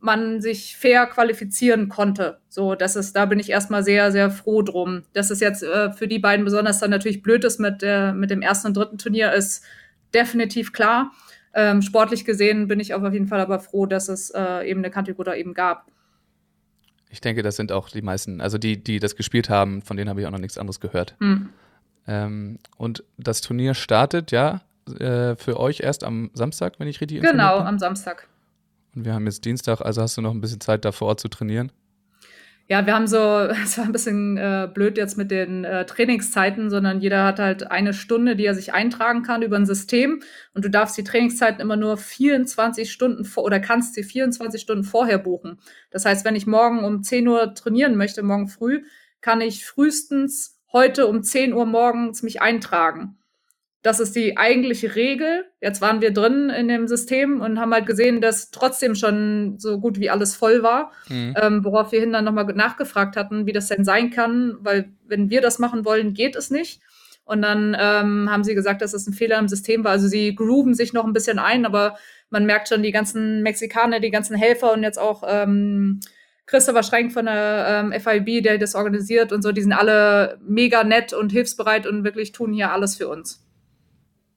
man 0.00 0.40
sich 0.40 0.76
fair 0.76 1.06
qualifizieren 1.06 1.88
konnte. 1.88 2.38
So, 2.48 2.74
das 2.74 2.96
ist, 2.96 3.14
da 3.14 3.26
bin 3.26 3.38
ich 3.38 3.50
erstmal 3.50 3.84
sehr, 3.84 4.10
sehr 4.12 4.30
froh 4.30 4.62
drum. 4.62 5.02
Dass 5.12 5.30
es 5.30 5.40
jetzt 5.40 5.62
äh, 5.62 5.92
für 5.92 6.08
die 6.08 6.18
beiden 6.18 6.44
besonders 6.44 6.78
dann 6.78 6.90
natürlich 6.90 7.22
blöd 7.22 7.44
ist 7.44 7.60
mit, 7.60 7.82
der, 7.82 8.12
mit 8.12 8.30
dem 8.30 8.42
ersten 8.42 8.68
und 8.68 8.76
dritten 8.76 8.98
Turnier, 8.98 9.32
ist 9.32 9.62
definitiv 10.14 10.72
klar. 10.72 11.12
Ähm, 11.52 11.82
sportlich 11.82 12.24
gesehen 12.24 12.68
bin 12.68 12.80
ich 12.80 12.94
auf 12.94 13.12
jeden 13.12 13.26
Fall 13.26 13.40
aber 13.40 13.58
froh, 13.58 13.86
dass 13.86 14.08
es 14.08 14.30
äh, 14.30 14.68
eben 14.68 14.80
eine 14.80 14.90
Kantigoda 14.90 15.34
eben 15.34 15.52
gab. 15.52 15.86
Ich 17.10 17.20
denke, 17.20 17.42
das 17.42 17.56
sind 17.56 17.72
auch 17.72 17.88
die 17.90 18.02
meisten, 18.02 18.40
also 18.40 18.56
die, 18.56 18.82
die 18.82 19.00
das 19.00 19.16
gespielt 19.16 19.50
haben, 19.50 19.82
von 19.82 19.96
denen 19.96 20.08
habe 20.08 20.20
ich 20.20 20.26
auch 20.26 20.30
noch 20.30 20.38
nichts 20.38 20.58
anderes 20.58 20.80
gehört. 20.80 21.16
Hm. 21.18 21.48
Ähm, 22.06 22.58
und 22.76 23.04
das 23.18 23.40
Turnier 23.40 23.74
startet 23.74 24.30
ja 24.30 24.62
äh, 24.98 25.34
für 25.36 25.58
euch 25.58 25.80
erst 25.80 26.04
am 26.04 26.30
Samstag, 26.34 26.74
wenn 26.78 26.88
ich 26.88 27.00
richtig 27.00 27.18
informiert 27.18 27.40
Genau, 27.40 27.58
bin. 27.58 27.66
am 27.66 27.78
Samstag. 27.78 28.28
Und 28.94 29.04
wir 29.04 29.14
haben 29.14 29.26
jetzt 29.26 29.44
Dienstag, 29.44 29.80
also 29.80 30.02
hast 30.02 30.16
du 30.16 30.22
noch 30.22 30.32
ein 30.32 30.40
bisschen 30.40 30.60
Zeit 30.60 30.84
da 30.84 30.92
vor 30.92 31.08
Ort 31.08 31.20
zu 31.20 31.28
trainieren? 31.28 31.70
Ja, 32.70 32.86
wir 32.86 32.94
haben 32.94 33.08
so, 33.08 33.18
es 33.64 33.78
war 33.78 33.84
ein 33.84 33.90
bisschen 33.90 34.36
äh, 34.36 34.68
blöd 34.72 34.96
jetzt 34.96 35.18
mit 35.18 35.32
den 35.32 35.64
äh, 35.64 35.84
Trainingszeiten, 35.86 36.70
sondern 36.70 37.00
jeder 37.00 37.24
hat 37.24 37.40
halt 37.40 37.68
eine 37.68 37.92
Stunde, 37.92 38.36
die 38.36 38.46
er 38.46 38.54
sich 38.54 38.72
eintragen 38.72 39.24
kann 39.24 39.42
über 39.42 39.56
ein 39.56 39.66
System. 39.66 40.22
Und 40.54 40.64
du 40.64 40.70
darfst 40.70 40.96
die 40.96 41.02
Trainingszeiten 41.02 41.60
immer 41.60 41.76
nur 41.76 41.96
24 41.96 42.90
Stunden 42.90 43.24
vor 43.24 43.42
oder 43.42 43.58
kannst 43.58 43.94
sie 43.94 44.04
24 44.04 44.60
Stunden 44.60 44.84
vorher 44.84 45.18
buchen. 45.18 45.58
Das 45.90 46.04
heißt, 46.04 46.24
wenn 46.24 46.36
ich 46.36 46.46
morgen 46.46 46.84
um 46.84 47.02
10 47.02 47.26
Uhr 47.26 47.54
trainieren 47.54 47.96
möchte, 47.96 48.22
morgen 48.22 48.46
früh, 48.46 48.84
kann 49.20 49.40
ich 49.40 49.66
frühestens 49.66 50.60
heute 50.72 51.08
um 51.08 51.24
10 51.24 51.52
Uhr 51.52 51.66
morgens 51.66 52.22
mich 52.22 52.40
eintragen. 52.40 53.16
Das 53.82 53.98
ist 53.98 54.14
die 54.14 54.36
eigentliche 54.36 54.94
Regel. 54.94 55.46
Jetzt 55.60 55.80
waren 55.80 56.02
wir 56.02 56.12
drin 56.12 56.50
in 56.50 56.68
dem 56.68 56.86
System 56.86 57.40
und 57.40 57.58
haben 57.58 57.72
halt 57.72 57.86
gesehen, 57.86 58.20
dass 58.20 58.50
trotzdem 58.50 58.94
schon 58.94 59.58
so 59.58 59.80
gut 59.80 59.98
wie 59.98 60.10
alles 60.10 60.36
voll 60.36 60.62
war. 60.62 60.92
Mhm. 61.08 61.34
Ähm, 61.40 61.64
worauf 61.64 61.90
wir 61.90 62.00
hin 62.00 62.12
dann 62.12 62.26
nochmal 62.26 62.44
nachgefragt 62.44 63.16
hatten, 63.16 63.46
wie 63.46 63.52
das 63.52 63.68
denn 63.68 63.84
sein 63.84 64.10
kann, 64.10 64.56
weil 64.60 64.92
wenn 65.06 65.30
wir 65.30 65.40
das 65.40 65.58
machen 65.58 65.86
wollen, 65.86 66.12
geht 66.12 66.36
es 66.36 66.50
nicht. 66.50 66.82
Und 67.24 67.42
dann 67.42 67.76
ähm, 67.78 68.28
haben 68.30 68.44
sie 68.44 68.54
gesagt, 68.54 68.82
dass 68.82 68.92
es 68.92 69.06
ein 69.06 69.14
Fehler 69.14 69.38
im 69.38 69.48
System 69.48 69.84
war. 69.84 69.92
Also 69.92 70.08
sie 70.08 70.34
grooven 70.34 70.74
sich 70.74 70.92
noch 70.92 71.04
ein 71.04 71.12
bisschen 71.12 71.38
ein, 71.38 71.64
aber 71.64 71.96
man 72.28 72.44
merkt 72.44 72.68
schon, 72.68 72.82
die 72.82 72.92
ganzen 72.92 73.42
Mexikaner, 73.42 74.00
die 74.00 74.10
ganzen 74.10 74.36
Helfer 74.36 74.72
und 74.72 74.82
jetzt 74.82 74.98
auch 74.98 75.22
ähm, 75.26 76.00
Christopher 76.46 76.82
Schrenk 76.82 77.12
von 77.12 77.26
der 77.26 77.66
ähm, 77.68 77.92
FIB, 77.98 78.42
der 78.42 78.58
das 78.58 78.74
organisiert 78.74 79.32
und 79.32 79.42
so, 79.42 79.52
die 79.52 79.62
sind 79.62 79.72
alle 79.72 80.38
mega 80.42 80.82
nett 80.84 81.12
und 81.12 81.30
hilfsbereit 81.30 81.86
und 81.86 82.04
wirklich 82.04 82.32
tun 82.32 82.52
hier 82.52 82.72
alles 82.72 82.96
für 82.96 83.08
uns. 83.08 83.46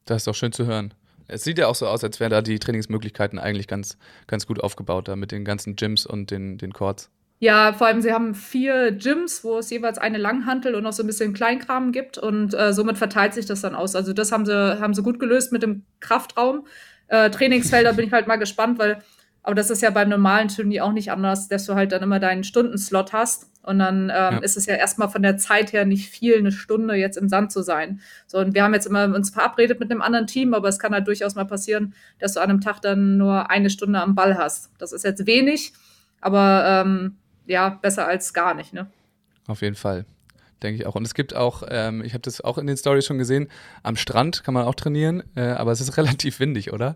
Das 0.06 0.18
ist 0.18 0.28
doch 0.28 0.36
schön 0.36 0.52
zu 0.52 0.66
hören. 0.66 0.94
Es 1.28 1.44
sieht 1.44 1.58
ja 1.58 1.68
auch 1.68 1.76
so 1.76 1.88
aus, 1.88 2.04
als 2.04 2.20
wären 2.20 2.32
da 2.32 2.42
die 2.42 2.60
Trainingsmöglichkeiten 2.60 3.40
eigentlich 3.40 3.68
ganz, 3.68 3.98
ganz 4.28 4.46
gut 4.46 4.60
aufgebaut, 4.62 5.08
da 5.08 5.16
mit 5.16 5.32
den 5.32 5.46
ganzen 5.46 5.76
Gyms 5.76 6.06
und 6.06 6.32
den, 6.32 6.58
den 6.58 6.74
Courts. 6.74 7.10
Ja, 7.40 7.74
vor 7.74 7.88
allem, 7.88 8.02
sie 8.02 8.14
haben 8.14 8.36
vier 8.36 8.92
Gyms, 8.94 9.44
wo 9.44 9.58
es 9.58 9.70
jeweils 9.70 9.98
eine 9.98 10.18
Langhantel 10.18 10.76
und 10.76 10.84
noch 10.84 10.94
so 10.94 11.04
ein 11.04 11.08
bisschen 11.08 11.34
Kleinkram 11.34 11.92
gibt 11.92 12.18
und 12.18 12.54
äh, 12.54 12.72
somit 12.72 12.98
verteilt 12.98 13.34
sich 13.34 13.46
das 13.46 13.62
dann 13.62 13.76
aus. 13.76 13.96
Also 13.96 14.14
das 14.14 14.32
haben 14.32 14.46
sie, 14.46 14.80
haben 14.80 14.94
sie 14.94 15.04
gut 15.04 15.20
gelöst 15.20 15.52
mit 15.52 15.62
dem 15.62 15.84
Kraftraum. 16.00 16.66
Äh, 17.08 17.30
Trainingsfelder 17.32 17.94
bin 17.96 18.08
ich 18.08 18.14
halt 18.14 18.28
mal 18.28 18.38
gespannt, 18.38 18.80
weil, 18.80 19.04
aber 19.44 19.56
das 19.56 19.70
ist 19.70 19.82
ja 19.82 19.90
beim 19.90 20.10
normalen 20.10 20.48
Turnier 20.48 20.86
auch 20.86 20.94
nicht 20.94 21.12
anders, 21.12 21.50
dass 21.50 21.66
du 21.66 21.76
halt 21.76 21.92
dann 21.92 22.02
immer 22.02 22.20
deinen 22.20 22.46
Stundenslot 22.46 23.12
hast 23.12 23.48
und 23.62 23.80
dann 23.80 24.04
ähm, 24.04 24.10
ja. 24.10 24.38
ist 24.40 24.58
es 24.58 24.66
ja 24.66 24.76
erstmal 24.76 25.10
von 25.10 25.22
der 25.22 25.38
Zeit 25.38 25.74
her 25.74 25.86
nicht 25.86 26.10
viel, 26.10 26.38
eine 26.38 26.52
Stunde 26.52 26.96
jetzt 26.96 27.18
im 27.18 27.30
Sand 27.30 27.52
zu 27.52 27.62
sein. 27.62 28.02
So, 28.26 28.40
und 28.40 28.54
wir 28.54 28.64
haben 28.64 28.74
jetzt 28.74 28.88
immer 28.88 29.06
uns 29.06 29.30
verabredet 29.30 29.80
mit 29.80 29.92
einem 29.92 30.02
anderen 30.02 30.28
Team, 30.28 30.54
aber 30.54 30.70
es 30.70 30.80
kann 30.80 30.94
halt 30.94 31.08
durchaus 31.08 31.36
mal 31.36 31.46
passieren, 31.46 31.94
dass 32.20 32.34
du 32.34 32.42
an 32.42 32.50
einem 32.50 32.62
Tag 32.62 32.82
dann 32.82 33.18
nur 33.18 33.50
eine 33.50 33.70
Stunde 33.70 34.02
am 34.02 34.16
Ball 34.16 34.38
hast. 34.38 34.72
Das 34.80 34.92
ist 34.92 35.04
jetzt 35.04 35.26
wenig, 35.28 35.74
aber 36.22 36.84
ähm, 36.86 37.18
ja, 37.46 37.70
besser 37.70 38.08
als 38.08 38.34
gar 38.34 38.54
nicht, 38.54 38.74
ne? 38.74 38.88
Auf 39.48 39.62
jeden 39.62 39.76
Fall. 39.76 40.06
Denke 40.62 40.82
ich 40.82 40.86
auch. 40.86 40.96
Und 40.96 41.06
es 41.06 41.14
gibt 41.14 41.36
auch, 41.36 41.64
ähm, 41.70 42.02
ich 42.04 42.14
habe 42.14 42.22
das 42.22 42.40
auch 42.40 42.58
in 42.58 42.68
den 42.68 42.78
Stories 42.78 43.06
schon 43.06 43.18
gesehen, 43.18 43.50
am 43.82 43.98
Strand 43.98 44.46
kann 44.46 44.54
man 44.54 44.64
auch 44.64 44.76
trainieren, 44.76 45.24
äh, 45.36 45.42
aber 45.42 45.72
es 45.72 45.82
ist 45.82 45.98
relativ 45.98 46.40
windig, 46.40 46.72
oder? 46.72 46.96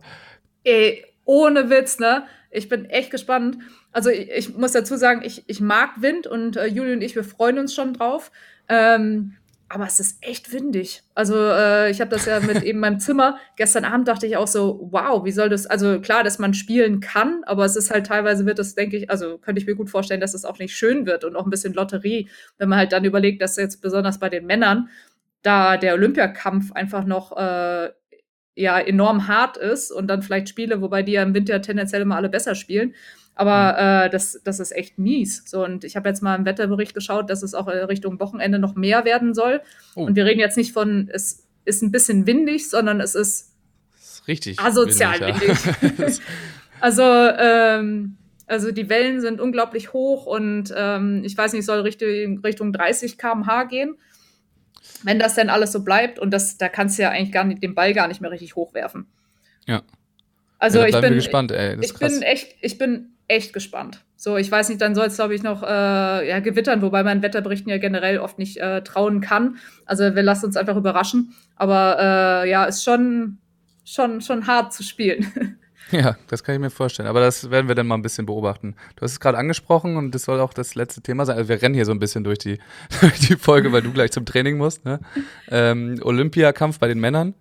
Ey, 0.63 1.05
ohne 1.27 1.69
Witz, 1.69 1.99
ne? 1.99 2.23
Ich 2.49 2.69
bin 2.69 2.85
echt 2.85 3.11
gespannt. 3.11 3.57
Also 3.91 4.09
ich, 4.09 4.31
ich 4.31 4.57
muss 4.57 4.71
dazu 4.71 4.95
sagen, 4.95 5.21
ich, 5.23 5.43
ich 5.47 5.59
mag 5.61 6.01
Wind 6.01 6.25
und 6.25 6.57
äh, 6.57 6.65
Juli 6.65 6.93
und 6.93 7.01
ich, 7.01 7.15
wir 7.15 7.23
freuen 7.23 7.59
uns 7.59 7.75
schon 7.75 7.93
drauf. 7.93 8.31
Ähm, 8.69 9.35
aber 9.69 9.85
es 9.85 9.99
ist 9.99 10.23
echt 10.25 10.53
windig. 10.53 11.03
Also 11.13 11.35
äh, 11.35 11.91
ich 11.91 11.99
habe 11.99 12.09
das 12.09 12.25
ja 12.25 12.39
mit 12.39 12.63
eben 12.63 12.79
meinem 12.79 12.99
Zimmer. 12.99 13.37
Gestern 13.57 13.83
Abend 13.83 14.07
dachte 14.07 14.25
ich 14.25 14.37
auch 14.37 14.47
so, 14.47 14.87
wow, 14.91 15.25
wie 15.25 15.31
soll 15.31 15.49
das? 15.49 15.67
Also 15.67 15.99
klar, 15.99 16.23
dass 16.23 16.39
man 16.39 16.53
spielen 16.53 17.01
kann, 17.01 17.43
aber 17.45 17.65
es 17.65 17.75
ist 17.75 17.91
halt 17.91 18.07
teilweise 18.07 18.45
wird 18.45 18.59
das, 18.59 18.75
denke 18.75 18.95
ich, 18.95 19.09
also 19.09 19.37
könnte 19.37 19.59
ich 19.59 19.67
mir 19.67 19.75
gut 19.75 19.89
vorstellen, 19.89 20.21
dass 20.21 20.33
es 20.33 20.45
auch 20.45 20.59
nicht 20.59 20.75
schön 20.75 21.05
wird 21.05 21.25
und 21.25 21.35
auch 21.35 21.45
ein 21.45 21.49
bisschen 21.49 21.73
Lotterie, 21.73 22.29
wenn 22.57 22.69
man 22.69 22.79
halt 22.79 22.93
dann 22.93 23.03
überlegt, 23.03 23.41
dass 23.41 23.57
jetzt 23.57 23.81
besonders 23.81 24.19
bei 24.19 24.29
den 24.29 24.45
Männern 24.45 24.87
da 25.41 25.75
der 25.75 25.93
Olympiakampf 25.95 26.71
einfach 26.71 27.03
noch 27.03 27.35
äh, 27.35 27.89
ja 28.57 28.79
enorm 28.79 29.27
hart 29.27 29.55
ist 29.55 29.91
und 29.91 30.07
dann 30.07 30.23
vielleicht 30.23 30.49
Spiele, 30.49 30.81
wobei 30.81 31.03
die 31.03 31.13
ja 31.13 31.23
im 31.23 31.33
Winter 31.33 31.61
tendenziell 31.61 32.01
immer 32.01 32.15
alle 32.15 32.29
besser 32.29 32.55
spielen. 32.55 32.93
Aber 33.35 33.73
mhm. 33.73 34.07
äh, 34.07 34.09
das, 34.09 34.41
das 34.43 34.59
ist 34.59 34.71
echt 34.75 34.97
mies. 34.97 35.43
So, 35.45 35.63
und 35.63 35.83
ich 35.83 35.95
habe 35.95 36.09
jetzt 36.09 36.23
mal 36.23 36.35
im 36.35 36.45
Wetterbericht 36.45 36.95
geschaut, 36.95 37.29
dass 37.29 37.43
es 37.43 37.53
auch 37.53 37.67
äh, 37.67 37.77
Richtung 37.83 38.19
Wochenende 38.19 38.57
noch 38.57 38.75
mehr 38.75 39.05
werden 39.05 39.35
soll. 39.35 39.61
Oh. 39.95 40.05
Und 40.05 40.15
wir 40.15 40.25
reden 40.25 40.39
jetzt 40.39 40.57
nicht 40.57 40.73
von, 40.73 41.07
es 41.13 41.45
ist 41.65 41.83
ein 41.83 41.91
bisschen 41.91 42.25
windig, 42.25 42.69
sondern 42.69 42.99
es 42.99 43.13
ist, 43.13 43.53
ist 43.95 44.27
richtig 44.27 44.59
asozial 44.59 45.19
windig. 45.19 45.57
Ja. 45.99 46.07
also, 46.81 47.03
ähm, 47.03 48.17
also 48.47 48.71
die 48.71 48.89
Wellen 48.89 49.21
sind 49.21 49.39
unglaublich 49.39 49.93
hoch 49.93 50.25
und 50.25 50.73
ähm, 50.75 51.21
ich 51.23 51.37
weiß 51.37 51.53
nicht, 51.53 51.65
soll 51.65 51.81
Richtung, 51.81 52.39
Richtung 52.39 52.73
30 52.73 53.19
km/h 53.19 53.65
gehen 53.65 53.97
wenn 55.03 55.19
das 55.19 55.35
denn 55.35 55.49
alles 55.49 55.71
so 55.71 55.83
bleibt 55.83 56.19
und 56.19 56.31
das, 56.31 56.57
da 56.57 56.69
kannst 56.69 56.97
du 56.97 57.03
ja 57.03 57.09
eigentlich 57.09 57.31
gar 57.31 57.43
nicht, 57.43 57.61
den 57.63 57.75
Ball 57.75 57.93
gar 57.93 58.07
nicht 58.07 58.21
mehr 58.21 58.31
richtig 58.31 58.55
hochwerfen. 58.55 59.07
Ja. 59.65 59.81
Also 60.59 60.79
ja, 60.79 60.87
ich 60.87 60.99
bin 60.99 61.13
gespannt, 61.13 61.51
ey. 61.51 61.77
ich 61.81 61.93
bin 61.93 62.21
echt, 62.21 62.55
ich 62.61 62.77
bin 62.77 63.09
echt 63.27 63.53
gespannt. 63.53 64.03
So, 64.15 64.37
ich 64.37 64.49
weiß 64.49 64.69
nicht, 64.69 64.81
dann 64.81 64.95
soll 64.95 65.07
es, 65.07 65.15
glaube 65.15 65.35
ich, 65.35 65.43
noch 65.43 65.61
äh, 65.61 66.27
ja, 66.27 66.39
gewittern, 66.39 66.81
wobei 66.81 67.03
man 67.03 67.21
Wetterberichten 67.21 67.69
ja 67.69 67.77
generell 67.77 68.17
oft 68.17 68.39
nicht 68.39 68.57
äh, 68.57 68.81
trauen 68.81 69.21
kann. 69.21 69.57
Also 69.85 70.15
wir 70.15 70.23
lassen 70.23 70.45
uns 70.45 70.57
einfach 70.57 70.75
überraschen. 70.75 71.35
Aber 71.55 71.97
äh, 71.99 72.49
ja, 72.49 72.65
ist 72.65 72.83
schon, 72.83 73.37
schon, 73.85 74.21
schon 74.21 74.47
hart 74.47 74.73
zu 74.73 74.81
spielen. 74.81 75.59
Ja, 75.91 76.17
das 76.27 76.43
kann 76.43 76.55
ich 76.55 76.61
mir 76.61 76.69
vorstellen. 76.69 77.07
Aber 77.07 77.21
das 77.21 77.49
werden 77.49 77.67
wir 77.67 77.75
dann 77.75 77.87
mal 77.87 77.95
ein 77.95 78.01
bisschen 78.01 78.25
beobachten. 78.25 78.75
Du 78.95 79.03
hast 79.03 79.11
es 79.13 79.19
gerade 79.19 79.37
angesprochen 79.37 79.95
und 79.97 80.13
das 80.13 80.23
soll 80.23 80.39
auch 80.39 80.53
das 80.53 80.75
letzte 80.75 81.01
Thema 81.01 81.25
sein. 81.25 81.37
Also 81.37 81.49
wir 81.49 81.61
rennen 81.61 81.75
hier 81.75 81.85
so 81.85 81.91
ein 81.91 81.99
bisschen 81.99 82.23
durch 82.23 82.39
die, 82.39 82.59
durch 83.01 83.19
die 83.19 83.35
Folge, 83.35 83.71
weil 83.71 83.81
du 83.81 83.91
gleich 83.91 84.11
zum 84.11 84.25
Training 84.25 84.57
musst. 84.57 84.85
Ne? 84.85 84.99
Ähm, 85.49 85.99
Olympiakampf 86.03 86.79
bei 86.79 86.87
den 86.87 86.99
Männern. 86.99 87.33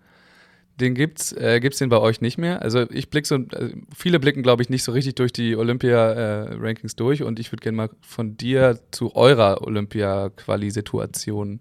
Den 0.81 0.95
gibt's, 0.95 1.33
äh, 1.33 1.59
gibt's 1.61 1.79
den 1.79 1.89
bei 1.89 1.99
euch 1.99 2.21
nicht 2.21 2.37
mehr? 2.37 2.61
Also 2.61 2.85
ich 2.91 3.09
blicke 3.09 3.27
so, 3.27 3.37
also 3.37 3.75
viele 3.97 4.21
blicken, 4.21 4.43
glaube 4.43 4.63
ich, 4.63 4.69
nicht 4.69 4.83
so 4.83 4.93
richtig 4.93 5.15
durch 5.15 5.33
die 5.33 5.57
Olympia-Rankings 5.57 6.93
äh, 6.93 6.97
durch 6.97 7.23
und 7.23 7.41
ich 7.41 7.51
würde 7.51 7.63
gerne 7.63 7.77
mal 7.77 7.89
von 8.03 8.37
dir 8.37 8.79
zu 8.91 9.17
eurer 9.17 9.63
Olympia-Quali-Situation, 9.63 11.61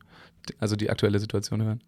also 0.60 0.76
die 0.76 0.89
aktuelle 0.89 1.19
Situation 1.19 1.63
hören. 1.63 1.82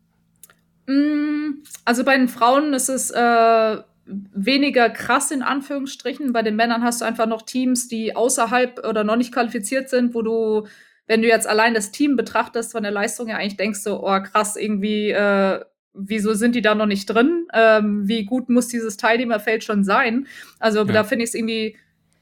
Mm, 0.87 1.63
also 1.83 2.05
bei 2.05 2.17
den 2.17 2.29
Frauen 2.29 2.73
ist 2.73 2.87
es 2.87 3.11
äh, 3.11 3.77
weniger 4.07 4.89
krass 4.89 5.31
in 5.31 5.41
Anführungsstrichen. 5.41 6.33
Bei 6.33 6.41
den 6.41 6.55
Männern 6.55 6.83
hast 6.83 7.01
du 7.01 7.05
einfach 7.05 7.27
noch 7.27 7.41
Teams, 7.41 7.87
die 7.87 8.15
außerhalb 8.15 8.85
oder 8.87 9.03
noch 9.03 9.17
nicht 9.17 9.33
qualifiziert 9.33 9.89
sind, 9.89 10.13
wo 10.13 10.21
du, 10.21 10.67
wenn 11.07 11.21
du 11.21 11.27
jetzt 11.27 11.47
allein 11.47 11.73
das 11.73 11.91
Team 11.91 12.15
betrachtest 12.15 12.71
von 12.71 12.83
der 12.83 12.91
Leistung 12.91 13.27
ja 13.27 13.37
eigentlich 13.37 13.57
denkst 13.57 13.83
du, 13.83 13.95
oh 13.95 14.19
krass, 14.21 14.55
irgendwie 14.55 15.11
äh, 15.11 15.61
wieso 15.97 16.33
sind 16.33 16.55
die 16.55 16.61
da 16.61 16.75
noch 16.75 16.85
nicht 16.85 17.07
drin? 17.07 17.47
Ähm, 17.53 18.07
wie 18.07 18.25
gut 18.25 18.49
muss 18.49 18.67
dieses 18.67 18.97
Teilnehmerfeld 18.97 19.63
schon 19.63 19.83
sein? 19.83 20.27
Also 20.59 20.79
ja. 20.79 20.93
da 20.93 21.03
finde 21.03 21.23
ich 21.23 21.31
es 21.31 21.35
irgendwie, 21.35 21.75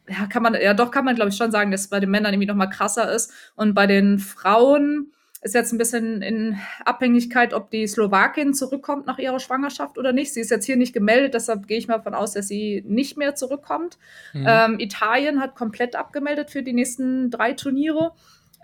ja, 0.08 0.28
kann 0.28 0.44
man, 0.44 0.56
ja 0.56 0.74
doch 0.74 0.92
kann 0.92 1.06
man, 1.06 1.16
glaube 1.16 1.30
ich, 1.30 1.38
schon 1.38 1.52
sagen, 1.52 1.72
dass 1.72 1.82
es 1.82 1.90
bei 1.90 2.00
den 2.00 2.10
Männern 2.10 2.34
irgendwie 2.34 2.48
noch 2.48 2.56
mal 2.56 2.68
krasser 2.68 3.12
ist. 3.12 3.32
Und 3.56 3.74
bei 3.74 3.86
den 3.88 4.20
Frauen 4.20 5.12
ist 5.42 5.54
jetzt 5.54 5.72
ein 5.72 5.78
bisschen 5.78 6.22
in 6.22 6.58
Abhängigkeit, 6.86 7.54
ob 7.54 7.70
die 7.70 7.86
Slowakin 7.86 8.54
zurückkommt 8.54 9.06
nach 9.06 9.20
ihrer 9.20 9.40
Schwangerschaft 9.40 9.98
oder 9.98 10.12
nicht. 10.12 10.34
Sie 10.34 10.42
ist 10.42 10.50
jetzt 10.50 10.66
hier 10.66 10.76
nicht 10.76 10.94
gemeldet, 10.94 11.34
deshalb 11.34 11.68
gehe 11.68 11.78
ich 11.78 11.88
mal 11.88 11.98
davon 11.98 12.16
aus, 12.16 12.34
dass 12.34 12.48
sie 12.48 12.84
nicht 12.88 13.18
mehr 13.18 13.36
zurückkommt. 13.36 13.98
Mhm. 14.34 14.46
Ähm, 14.48 14.80
Italien 14.80 15.40
hat 15.40 15.56
komplett 15.56 15.96
abgemeldet 15.96 16.50
für 16.50 16.64
die 16.64 16.74
nächsten 16.74 17.30
drei 17.30 17.54
Turniere. 17.54 18.14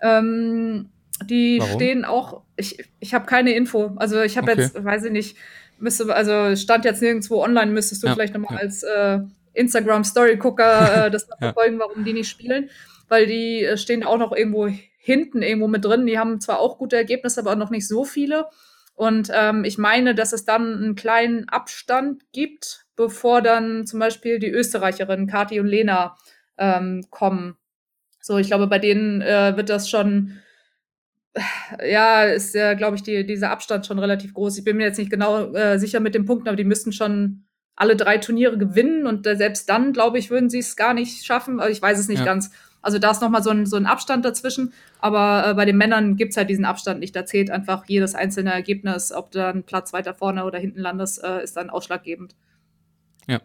Ähm, 0.02 0.90
die 1.24 1.58
Warum? 1.60 1.74
stehen 1.74 2.04
auch, 2.04 2.42
ich, 2.56 2.84
ich 2.98 3.14
habe 3.14 3.26
keine 3.26 3.52
Info. 3.54 3.92
Also 3.96 4.20
ich 4.20 4.36
habe 4.36 4.50
okay. 4.50 4.62
jetzt, 4.62 4.84
weiß 4.84 5.04
ich 5.04 5.12
nicht, 5.12 5.36
müsste, 5.78 6.12
also 6.14 6.56
stand 6.56 6.84
jetzt 6.84 7.02
nirgendwo 7.02 7.42
online, 7.42 7.70
müsstest 7.70 8.02
du 8.02 8.08
ja, 8.08 8.14
vielleicht 8.14 8.34
nochmal 8.34 8.54
ja. 8.54 8.60
als 8.60 8.82
äh, 8.82 9.20
Instagram-Story-Gucker 9.54 11.06
äh, 11.06 11.10
das 11.10 11.28
ja. 11.30 11.36
verfolgen, 11.36 11.78
warum 11.78 12.04
die 12.04 12.12
nicht 12.12 12.28
spielen. 12.28 12.70
Weil 13.08 13.26
die 13.26 13.64
äh, 13.64 13.76
stehen 13.76 14.04
auch 14.04 14.18
noch 14.18 14.32
irgendwo 14.32 14.68
hinten 15.02 15.42
irgendwo 15.42 15.66
mit 15.68 15.84
drin. 15.84 16.06
Die 16.06 16.18
haben 16.18 16.40
zwar 16.40 16.60
auch 16.60 16.78
gute 16.78 16.96
Ergebnisse, 16.96 17.40
aber 17.40 17.52
auch 17.52 17.56
noch 17.56 17.70
nicht 17.70 17.88
so 17.88 18.04
viele. 18.04 18.46
Und 18.94 19.30
ähm, 19.34 19.64
ich 19.64 19.78
meine, 19.78 20.14
dass 20.14 20.32
es 20.32 20.44
dann 20.44 20.74
einen 20.74 20.94
kleinen 20.94 21.48
Abstand 21.48 22.22
gibt, 22.32 22.86
bevor 22.94 23.42
dann 23.42 23.84
zum 23.86 23.98
Beispiel 23.98 24.38
die 24.38 24.50
Österreicherinnen 24.50 25.26
Kati 25.26 25.58
und 25.58 25.66
Lena 25.66 26.16
ähm, 26.56 27.04
kommen. 27.10 27.56
So, 28.20 28.38
ich 28.38 28.46
glaube, 28.46 28.68
bei 28.68 28.78
denen 28.78 29.20
äh, 29.22 29.56
wird 29.56 29.70
das 29.70 29.90
schon 29.90 30.38
ja, 31.82 32.24
ist 32.24 32.54
ja, 32.54 32.74
glaube 32.74 32.96
ich, 32.96 33.02
die, 33.02 33.26
dieser 33.26 33.50
Abstand 33.50 33.86
schon 33.86 33.98
relativ 33.98 34.34
groß. 34.34 34.58
Ich 34.58 34.64
bin 34.64 34.76
mir 34.76 34.84
jetzt 34.84 34.98
nicht 34.98 35.10
genau 35.10 35.52
äh, 35.54 35.78
sicher 35.78 36.00
mit 36.00 36.14
den 36.14 36.26
Punkten, 36.26 36.48
aber 36.48 36.56
die 36.56 36.64
müssten 36.64 36.92
schon 36.92 37.44
alle 37.74 37.96
drei 37.96 38.18
Turniere 38.18 38.58
gewinnen 38.58 39.06
und 39.06 39.26
äh, 39.26 39.34
selbst 39.34 39.68
dann, 39.68 39.92
glaube 39.92 40.18
ich, 40.18 40.30
würden 40.30 40.50
sie 40.50 40.58
es 40.58 40.76
gar 40.76 40.92
nicht 40.92 41.24
schaffen. 41.24 41.58
Also 41.58 41.72
ich 41.72 41.80
weiß 41.80 41.98
es 41.98 42.08
nicht 42.08 42.20
ja. 42.20 42.24
ganz. 42.24 42.50
Also 42.82 42.98
da 42.98 43.12
ist 43.12 43.22
nochmal 43.22 43.42
so 43.42 43.50
ein, 43.50 43.64
so 43.64 43.76
ein 43.76 43.86
Abstand 43.86 44.24
dazwischen. 44.24 44.72
Aber 44.98 45.46
äh, 45.46 45.54
bei 45.54 45.64
den 45.64 45.76
Männern 45.76 46.16
gibt 46.16 46.32
es 46.32 46.36
halt 46.36 46.50
diesen 46.50 46.64
Abstand 46.64 47.00
nicht. 47.00 47.14
Da 47.16 47.24
zählt 47.24 47.50
einfach 47.50 47.84
jedes 47.86 48.14
einzelne 48.14 48.52
Ergebnis, 48.52 49.12
ob 49.12 49.30
du 49.30 49.38
dann 49.38 49.62
Platz 49.62 49.92
weiter 49.92 50.14
vorne 50.14 50.44
oder 50.44 50.58
hinten 50.58 50.80
landest, 50.80 51.22
äh, 51.22 51.42
ist 51.42 51.56
dann 51.56 51.70
ausschlaggebend. 51.70 52.34
Ja. 53.28 53.40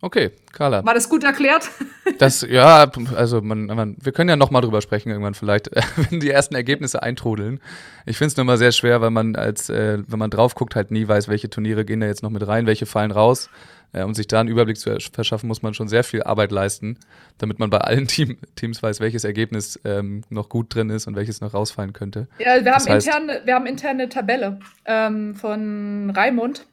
Okay, 0.00 0.30
Carla. 0.52 0.84
War 0.84 0.94
das 0.94 1.08
gut 1.08 1.24
erklärt? 1.24 1.68
Das, 2.18 2.40
ja, 2.40 2.90
also 3.14 3.42
man, 3.42 3.66
man, 3.66 3.96
wir 4.00 4.10
können 4.10 4.28
ja 4.30 4.34
noch 4.34 4.50
mal 4.50 4.60
drüber 4.60 4.80
sprechen 4.80 5.10
irgendwann 5.10 5.34
vielleicht, 5.34 5.70
wenn 6.10 6.18
die 6.18 6.30
ersten 6.30 6.56
Ergebnisse 6.56 7.00
eintrudeln. 7.00 7.60
Ich 8.06 8.16
finde 8.16 8.32
es 8.32 8.36
nur 8.36 8.44
mal 8.44 8.56
sehr 8.56 8.72
schwer, 8.72 9.00
weil 9.00 9.10
man 9.10 9.36
als, 9.36 9.68
äh, 9.68 10.02
wenn 10.04 10.18
man 10.18 10.30
drauf 10.30 10.56
guckt, 10.56 10.74
halt 10.74 10.90
nie 10.90 11.06
weiß, 11.06 11.28
welche 11.28 11.48
Turniere 11.48 11.84
gehen 11.84 12.00
da 12.00 12.06
jetzt 12.06 12.24
noch 12.24 12.30
mit 12.30 12.44
rein, 12.44 12.66
welche 12.66 12.86
fallen 12.86 13.12
raus. 13.12 13.50
Äh, 13.92 14.02
um 14.02 14.14
sich 14.14 14.26
da 14.26 14.40
einen 14.40 14.48
Überblick 14.48 14.76
zu 14.76 14.96
verschaffen, 15.12 15.48
muss 15.48 15.62
man 15.62 15.72
schon 15.74 15.88
sehr 15.88 16.04
viel 16.04 16.22
Arbeit 16.22 16.52
leisten, 16.52 16.98
damit 17.38 17.58
man 17.58 17.70
bei 17.70 17.78
allen 17.78 18.06
Team, 18.08 18.38
Teams 18.54 18.82
weiß, 18.82 19.00
welches 19.00 19.24
Ergebnis 19.24 19.80
ähm, 19.84 20.22
noch 20.28 20.48
gut 20.48 20.74
drin 20.74 20.90
ist 20.90 21.06
und 21.06 21.16
welches 21.16 21.40
noch 21.40 21.54
rausfallen 21.54 21.92
könnte. 21.92 22.28
Ja, 22.38 22.56
wir, 22.56 22.62
das 22.62 22.86
haben, 22.86 22.94
heißt, 22.94 23.06
interne, 23.06 23.40
wir 23.44 23.54
haben 23.54 23.66
interne 23.66 24.08
Tabelle 24.08 24.60
ähm, 24.84 25.34
von 25.34 26.10
Raimund. 26.10 26.66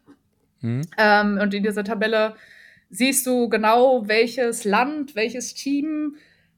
Hm? 0.62 0.82
Ähm, 0.98 1.40
und 1.42 1.54
in 1.54 1.64
dieser 1.64 1.84
Tabelle 1.84 2.36
siehst 2.90 3.26
du 3.26 3.50
genau, 3.50 4.08
welches 4.08 4.64
Land, 4.64 5.16
welches 5.16 5.54
Team, 5.54 6.16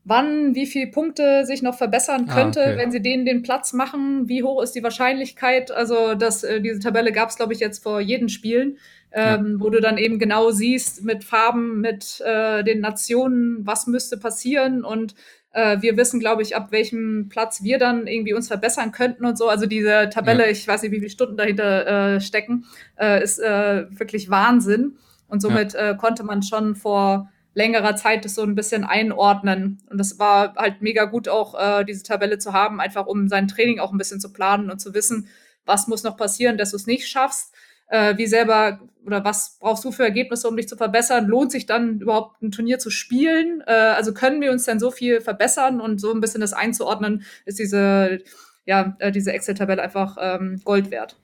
wann, 0.08 0.56
wie 0.56 0.65
viele 0.65 0.89
Punkte 0.89 1.46
sich 1.46 1.62
noch 1.62 1.76
verbessern 1.76 2.28
ah, 2.30 2.34
könnte, 2.34 2.62
ah, 2.62 2.70
okay. 2.70 2.78
wenn 2.78 2.91
sie 2.91 3.02
denen 3.02 3.26
den 3.26 3.43
Platz 3.43 3.74
machen, 3.74 4.28
wie 4.30 4.41
hoch 4.41 4.62
ist 4.62 4.72
die 4.72 4.84
Wahrscheinlichkeit. 4.84 5.70
Also 5.70 6.15
das, 6.15 6.43
äh, 6.43 6.62
diese 6.62 6.80
Tabelle 6.80 7.12
gab 7.12 7.30
es, 7.30 7.36
glaube 7.36 7.54
ich, 7.54 7.60
jetzt 7.60 7.84
vor 7.84 8.00
jedem 8.00 8.30
Spielen, 8.30 8.78
ähm, 9.12 9.54
ja. 9.54 9.60
wo 9.60 9.70
du 9.70 9.82
dann 9.82 9.98
eben 9.98 10.17
genau 10.17 10.52
siehst 10.52 11.04
mit 11.04 11.24
Farben, 11.24 11.82
mit 11.82 12.22
äh, 12.26 12.63
den 12.63 12.80
Nationen, 12.80 13.67
was 13.67 13.88
müsste 13.88 14.17
passieren 14.17 14.86
und 14.86 15.13
äh, 15.52 15.82
wir 15.82 15.98
wissen, 15.98 16.20
glaube 16.20 16.41
ich, 16.41 16.56
ab 16.56 16.72
welchem 16.72 17.28
Platz 17.30 17.63
wir 17.63 17.78
dann 17.78 18.08
irgendwie 18.08 18.34
uns 18.34 18.48
verbessern 18.48 18.91
könnten 18.91 19.26
und 19.26 19.38
so. 19.38 19.50
Also 19.50 19.65
diese 19.65 20.10
Tabelle, 20.10 20.46
ja. 20.46 20.52
ich 20.52 20.67
weiß 20.67 20.84
nicht, 20.84 20.91
wie 20.91 21.00
viele 21.00 21.10
Stunden 21.10 21.36
dahinter 21.36 22.15
äh, 22.15 22.22
stecken, 22.22 22.65
äh, 22.98 23.24
ist 23.24 23.39
äh, 23.39 23.86
wirklich 23.89 24.30
Wahnsinn. 24.30 24.98
Und 25.28 25.41
somit 25.41 25.74
ja. 25.74 25.91
äh, 25.91 25.98
konnte 25.98 26.24
man 26.24 26.43
schon 26.43 26.76
vor 26.76 27.30
längerer 27.58 27.96
Zeit 27.96 28.24
das 28.24 28.36
so 28.36 28.43
ein 28.43 28.54
bisschen 28.54 28.84
einordnen. 28.84 29.80
Und 29.89 29.98
das 29.98 30.20
war 30.20 30.54
halt 30.56 30.84
mega 30.84 31.06
gut 31.06 31.28
auch, 31.28 31.56
äh, 31.60 31.84
diese 31.84 32.04
Tabelle 32.04 32.38
zu 32.38 32.54
haben, 32.54 32.80
einfach 32.80 33.08
um 33.08 33.28
sein 33.28 33.48
Training 33.48 33.80
auch 33.80 33.91
ein 33.91 33.98
bisschen 33.98 34.22
zu 34.22 34.32
planen 34.32 34.70
und 34.70 34.80
zu 34.80 34.93
wissen, 34.93 35.28
was 35.65 35.88
muss 35.88 36.04
noch 36.04 36.17
passieren, 36.17 36.58
dass 36.58 36.72
du 36.72 36.78
es 36.78 36.86
nicht 36.86 37.08
schaffst. 37.08 37.54
Äh, 37.88 38.15
wie 38.17 38.28
selber 38.28 38.80
oder 39.06 39.26
was 39.26 39.58
brauchst 39.60 39.84
du 39.86 39.91
für 39.91 40.04
Ergebnisse, 40.04 40.48
um 40.48 40.56
dich 40.56 40.67
zu 40.67 40.78
verbessern? 40.78 41.26
Lohnt 41.26 41.52
sich 41.52 41.65
dann 41.65 42.00
überhaupt 42.00 42.41
ein 42.43 42.52
Turnier 42.52 42.78
zu 42.78 42.91
spielen? 42.91 43.63
Äh, 43.65 43.72
also 43.72 44.13
können 44.13 44.39
wir 44.39 44.52
uns 44.52 44.65
denn 44.65 44.80
so 44.80 44.91
viel 44.91 45.20
verbessern 45.20 45.82
und 45.82 46.00
so 46.00 46.13
ein 46.13 46.22
bisschen 46.22 46.41
das 46.41 46.54
einzuordnen, 46.54 47.24
ist 47.46 47.58
diese, 47.58 48.20
ja, 48.65 48.96
äh, 49.00 49.12
diese 49.12 49.32
Excel-Tabelle 49.34 49.82
einfach 49.82 50.17
ähm, 50.22 50.62
Gold 50.63 50.91
wert. 50.91 51.17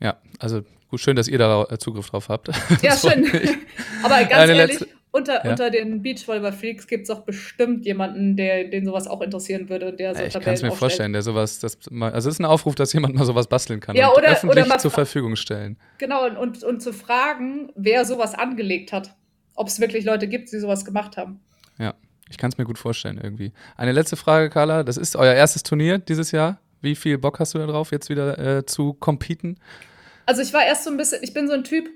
Ja, 0.00 0.16
also 0.38 0.62
Gut, 0.92 1.00
schön, 1.00 1.16
dass 1.16 1.26
ihr 1.26 1.38
da 1.38 1.64
äh, 1.70 1.78
Zugriff 1.78 2.10
drauf 2.10 2.28
habt. 2.28 2.50
Ja, 2.82 2.94
schön. 2.96 3.26
Aber 4.02 4.18
ganz 4.24 4.32
Eine 4.34 4.52
ehrlich, 4.52 4.80
letzte, 4.80 4.88
unter, 5.12 5.44
ja. 5.44 5.50
unter 5.50 5.70
den 5.70 6.02
Beachvolleyball-Freaks 6.02 6.86
gibt 6.86 7.04
es 7.04 7.10
auch 7.10 7.20
bestimmt 7.20 7.84
jemanden, 7.84 8.34
der, 8.34 8.64
den 8.64 8.86
sowas 8.86 9.06
auch 9.06 9.20
interessieren 9.20 9.68
würde, 9.68 9.92
der 9.92 10.14
so 10.14 10.22
Ich 10.22 10.32
kann 10.32 10.42
es 10.42 10.62
mir 10.62 10.68
aufstellt. 10.68 10.78
vorstellen, 10.78 11.12
der 11.12 11.22
sowas, 11.22 11.58
das 11.60 11.78
mal, 11.90 12.10
also 12.12 12.30
es 12.30 12.36
ist 12.36 12.40
ein 12.40 12.46
Aufruf, 12.46 12.74
dass 12.74 12.92
jemand 12.94 13.14
mal 13.14 13.26
sowas 13.26 13.46
basteln 13.46 13.80
kann 13.80 13.94
ja, 13.94 14.10
oder, 14.10 14.30
öffentlich 14.30 14.64
oder 14.64 14.78
zur 14.78 14.90
Verfügung 14.90 15.36
stellen. 15.36 15.76
Genau, 15.98 16.26
und, 16.26 16.36
und, 16.36 16.64
und 16.64 16.82
zu 16.82 16.94
fragen, 16.94 17.70
wer 17.76 18.06
sowas 18.06 18.34
angelegt 18.34 18.92
hat. 18.92 19.14
Ob 19.54 19.68
es 19.68 19.78
wirklich 19.80 20.06
Leute 20.06 20.28
gibt, 20.28 20.50
die 20.50 20.58
sowas 20.58 20.86
gemacht 20.86 21.18
haben. 21.18 21.40
Ja, 21.78 21.92
ich 22.30 22.38
kann 22.38 22.50
es 22.50 22.56
mir 22.56 22.64
gut 22.64 22.78
vorstellen 22.78 23.20
irgendwie. 23.22 23.52
Eine 23.76 23.92
letzte 23.92 24.16
Frage, 24.16 24.48
Carla. 24.48 24.82
Das 24.82 24.96
ist 24.96 25.14
euer 25.14 25.34
erstes 25.34 25.62
Turnier 25.62 25.98
dieses 25.98 26.30
Jahr. 26.32 26.58
Wie 26.80 26.96
viel 26.96 27.18
Bock 27.18 27.38
hast 27.38 27.52
du 27.52 27.58
da 27.58 27.66
drauf, 27.66 27.92
jetzt 27.92 28.08
wieder 28.08 28.38
äh, 28.38 28.64
zu 28.64 28.94
competen? 28.94 29.58
Also 30.24 30.40
ich 30.40 30.54
war 30.54 30.64
erst 30.64 30.84
so 30.84 30.90
ein 30.90 30.96
bisschen, 30.96 31.22
ich 31.22 31.34
bin 31.34 31.48
so 31.48 31.52
ein 31.52 31.64
Typ, 31.64 31.90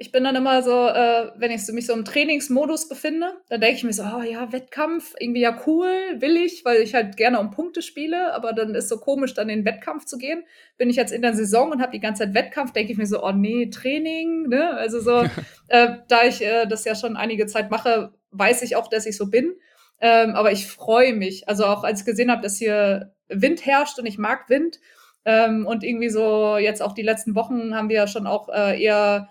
ich 0.00 0.12
bin 0.12 0.22
dann 0.22 0.36
immer 0.36 0.62
so, 0.62 0.86
äh, 0.86 1.32
wenn 1.36 1.50
ich 1.50 1.66
so, 1.66 1.72
mich 1.72 1.86
so 1.86 1.92
im 1.92 2.04
Trainingsmodus 2.04 2.88
befinde, 2.88 3.32
dann 3.48 3.60
denke 3.60 3.78
ich 3.78 3.84
mir 3.84 3.92
so, 3.92 4.04
oh 4.04 4.22
ja, 4.22 4.52
Wettkampf, 4.52 5.14
irgendwie 5.18 5.40
ja 5.40 5.60
cool, 5.66 5.90
will 6.18 6.36
ich, 6.36 6.64
weil 6.64 6.82
ich 6.82 6.94
halt 6.94 7.16
gerne 7.16 7.40
um 7.40 7.50
Punkte 7.50 7.82
spiele, 7.82 8.32
aber 8.32 8.52
dann 8.52 8.76
ist 8.76 8.88
so 8.88 8.98
komisch, 8.98 9.34
dann 9.34 9.48
in 9.48 9.60
den 9.60 9.64
Wettkampf 9.64 10.04
zu 10.04 10.16
gehen. 10.16 10.44
Bin 10.76 10.88
ich 10.88 10.94
jetzt 10.94 11.12
in 11.12 11.20
der 11.20 11.34
Saison 11.34 11.72
und 11.72 11.82
habe 11.82 11.90
die 11.90 11.98
ganze 11.98 12.22
Zeit 12.22 12.34
Wettkampf, 12.34 12.72
denke 12.72 12.92
ich 12.92 12.98
mir 12.98 13.06
so, 13.06 13.24
oh 13.24 13.32
nee, 13.32 13.70
Training, 13.70 14.48
ne? 14.48 14.70
Also 14.70 15.00
so, 15.00 15.24
äh, 15.68 15.96
da 16.06 16.22
ich 16.22 16.42
äh, 16.42 16.66
das 16.66 16.84
ja 16.84 16.94
schon 16.94 17.16
einige 17.16 17.46
Zeit 17.46 17.68
mache, 17.68 18.12
weiß 18.30 18.62
ich 18.62 18.76
auch, 18.76 18.86
dass 18.86 19.04
ich 19.04 19.16
so 19.16 19.26
bin. 19.26 19.56
Ähm, 20.00 20.36
aber 20.36 20.52
ich 20.52 20.68
freue 20.68 21.12
mich. 21.12 21.48
Also 21.48 21.64
auch 21.64 21.82
als 21.82 22.00
ich 22.00 22.06
gesehen 22.06 22.30
habe, 22.30 22.42
dass 22.42 22.56
hier 22.56 23.14
Wind 23.26 23.66
herrscht 23.66 23.98
und 23.98 24.06
ich 24.06 24.16
mag 24.16 24.48
Wind, 24.48 24.78
ähm, 25.24 25.66
und 25.66 25.82
irgendwie 25.82 26.08
so 26.08 26.56
jetzt 26.56 26.80
auch 26.80 26.92
die 26.92 27.02
letzten 27.02 27.34
Wochen 27.34 27.74
haben 27.74 27.88
wir 27.88 27.96
ja 27.96 28.06
schon 28.06 28.26
auch 28.26 28.48
äh, 28.48 28.80
eher 28.80 29.28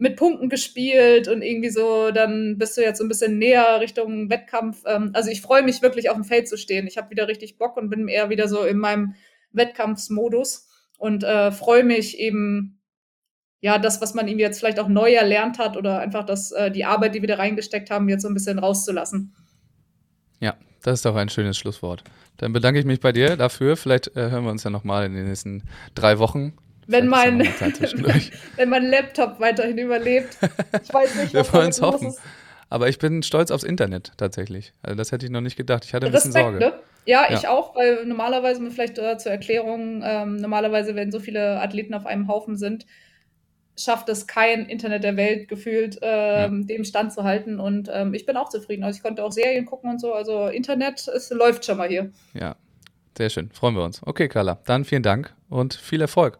mit 0.00 0.16
Punkten 0.16 0.48
gespielt 0.48 1.28
und 1.28 1.42
irgendwie 1.42 1.68
so, 1.68 2.10
dann 2.10 2.56
bist 2.56 2.74
du 2.76 2.80
jetzt 2.80 2.96
so 2.96 3.04
ein 3.04 3.08
bisschen 3.08 3.36
näher 3.36 3.80
Richtung 3.80 4.30
Wettkampf. 4.30 4.82
Ähm, 4.86 5.10
also 5.12 5.30
ich 5.30 5.42
freue 5.42 5.62
mich 5.62 5.82
wirklich 5.82 6.08
auf 6.08 6.16
dem 6.16 6.24
Feld 6.24 6.48
zu 6.48 6.56
stehen. 6.56 6.86
Ich 6.86 6.96
habe 6.96 7.10
wieder 7.10 7.28
richtig 7.28 7.58
Bock 7.58 7.76
und 7.76 7.90
bin 7.90 8.08
eher 8.08 8.30
wieder 8.30 8.48
so 8.48 8.64
in 8.64 8.78
meinem 8.78 9.14
Wettkampfsmodus 9.52 10.68
und 10.98 11.22
äh, 11.22 11.52
freue 11.52 11.84
mich 11.84 12.18
eben, 12.18 12.80
ja, 13.60 13.78
das, 13.78 14.00
was 14.00 14.14
man 14.14 14.26
irgendwie 14.26 14.44
jetzt 14.44 14.58
vielleicht 14.58 14.80
auch 14.80 14.88
neu 14.88 15.12
erlernt 15.12 15.58
hat 15.58 15.76
oder 15.76 16.00
einfach 16.00 16.24
das, 16.24 16.50
äh, 16.52 16.70
die 16.70 16.86
Arbeit, 16.86 17.14
die 17.14 17.20
wir 17.20 17.28
da 17.28 17.36
reingesteckt 17.36 17.90
haben, 17.90 18.08
jetzt 18.08 18.22
so 18.22 18.28
ein 18.28 18.34
bisschen 18.34 18.58
rauszulassen. 18.58 19.34
Ja, 20.40 20.56
das 20.82 21.00
ist 21.00 21.04
doch 21.04 21.14
ein 21.14 21.28
schönes 21.28 21.58
Schlusswort. 21.58 22.04
Dann 22.38 22.54
bedanke 22.54 22.80
ich 22.80 22.86
mich 22.86 23.00
bei 23.00 23.12
dir 23.12 23.36
dafür. 23.36 23.76
Vielleicht 23.76 24.16
äh, 24.16 24.30
hören 24.30 24.44
wir 24.44 24.50
uns 24.50 24.64
ja 24.64 24.70
nochmal 24.70 25.04
in 25.04 25.14
den 25.14 25.28
nächsten 25.28 25.64
drei 25.94 26.18
Wochen. 26.18 26.54
Wenn 26.90 27.08
mein, 27.08 27.40
wenn 28.56 28.68
mein 28.68 28.86
Laptop 28.86 29.40
weiterhin 29.40 29.78
überlebt. 29.78 30.36
Ich 30.82 30.92
weiß 30.92 31.14
nicht, 31.16 31.34
was 31.34 31.52
wir 31.52 31.54
wollen 31.54 31.70
es 31.70 31.80
hoffen. 31.80 32.08
Ist. 32.08 32.20
Aber 32.68 32.88
ich 32.88 32.98
bin 32.98 33.22
stolz 33.22 33.50
aufs 33.50 33.64
Internet 33.64 34.12
tatsächlich. 34.16 34.72
Also 34.82 34.96
das 34.96 35.12
hätte 35.12 35.26
ich 35.26 35.32
noch 35.32 35.40
nicht 35.40 35.56
gedacht. 35.56 35.84
Ich 35.84 35.92
hatte 35.92 36.06
ein 36.06 36.12
Respekt, 36.12 36.34
bisschen 36.34 36.52
Sorge. 36.52 36.58
Ne? 36.58 36.72
Ja, 37.06 37.26
ja, 37.28 37.36
ich 37.36 37.48
auch, 37.48 37.74
weil 37.74 38.06
normalerweise, 38.06 38.70
vielleicht 38.70 38.98
äh, 38.98 39.18
zur 39.18 39.32
Erklärung, 39.32 40.02
ähm, 40.04 40.36
normalerweise, 40.36 40.94
wenn 40.94 41.10
so 41.10 41.18
viele 41.18 41.60
Athleten 41.60 41.94
auf 41.94 42.06
einem 42.06 42.28
Haufen 42.28 42.56
sind, 42.56 42.86
schafft 43.76 44.08
es 44.08 44.26
kein 44.26 44.66
Internet 44.66 45.04
der 45.04 45.16
Welt 45.16 45.48
gefühlt, 45.48 45.98
ähm, 46.02 46.60
ja. 46.60 46.66
dem 46.66 46.84
Stand 46.84 47.12
zu 47.12 47.24
halten. 47.24 47.58
Und 47.58 47.90
ähm, 47.92 48.14
ich 48.14 48.26
bin 48.26 48.36
auch 48.36 48.48
zufrieden. 48.48 48.84
Also 48.84 48.98
ich 48.98 49.02
konnte 49.02 49.24
auch 49.24 49.32
Serien 49.32 49.66
gucken 49.66 49.90
und 49.90 50.00
so. 50.00 50.12
Also 50.12 50.48
Internet, 50.48 51.08
es 51.08 51.30
läuft 51.30 51.64
schon 51.64 51.78
mal 51.78 51.88
hier. 51.88 52.12
Ja, 52.34 52.56
sehr 53.16 53.30
schön. 53.30 53.50
Freuen 53.50 53.74
wir 53.74 53.82
uns. 53.82 54.00
Okay, 54.04 54.28
Carla, 54.28 54.60
dann 54.66 54.84
vielen 54.84 55.02
Dank 55.02 55.34
und 55.48 55.74
viel 55.74 56.00
Erfolg. 56.00 56.38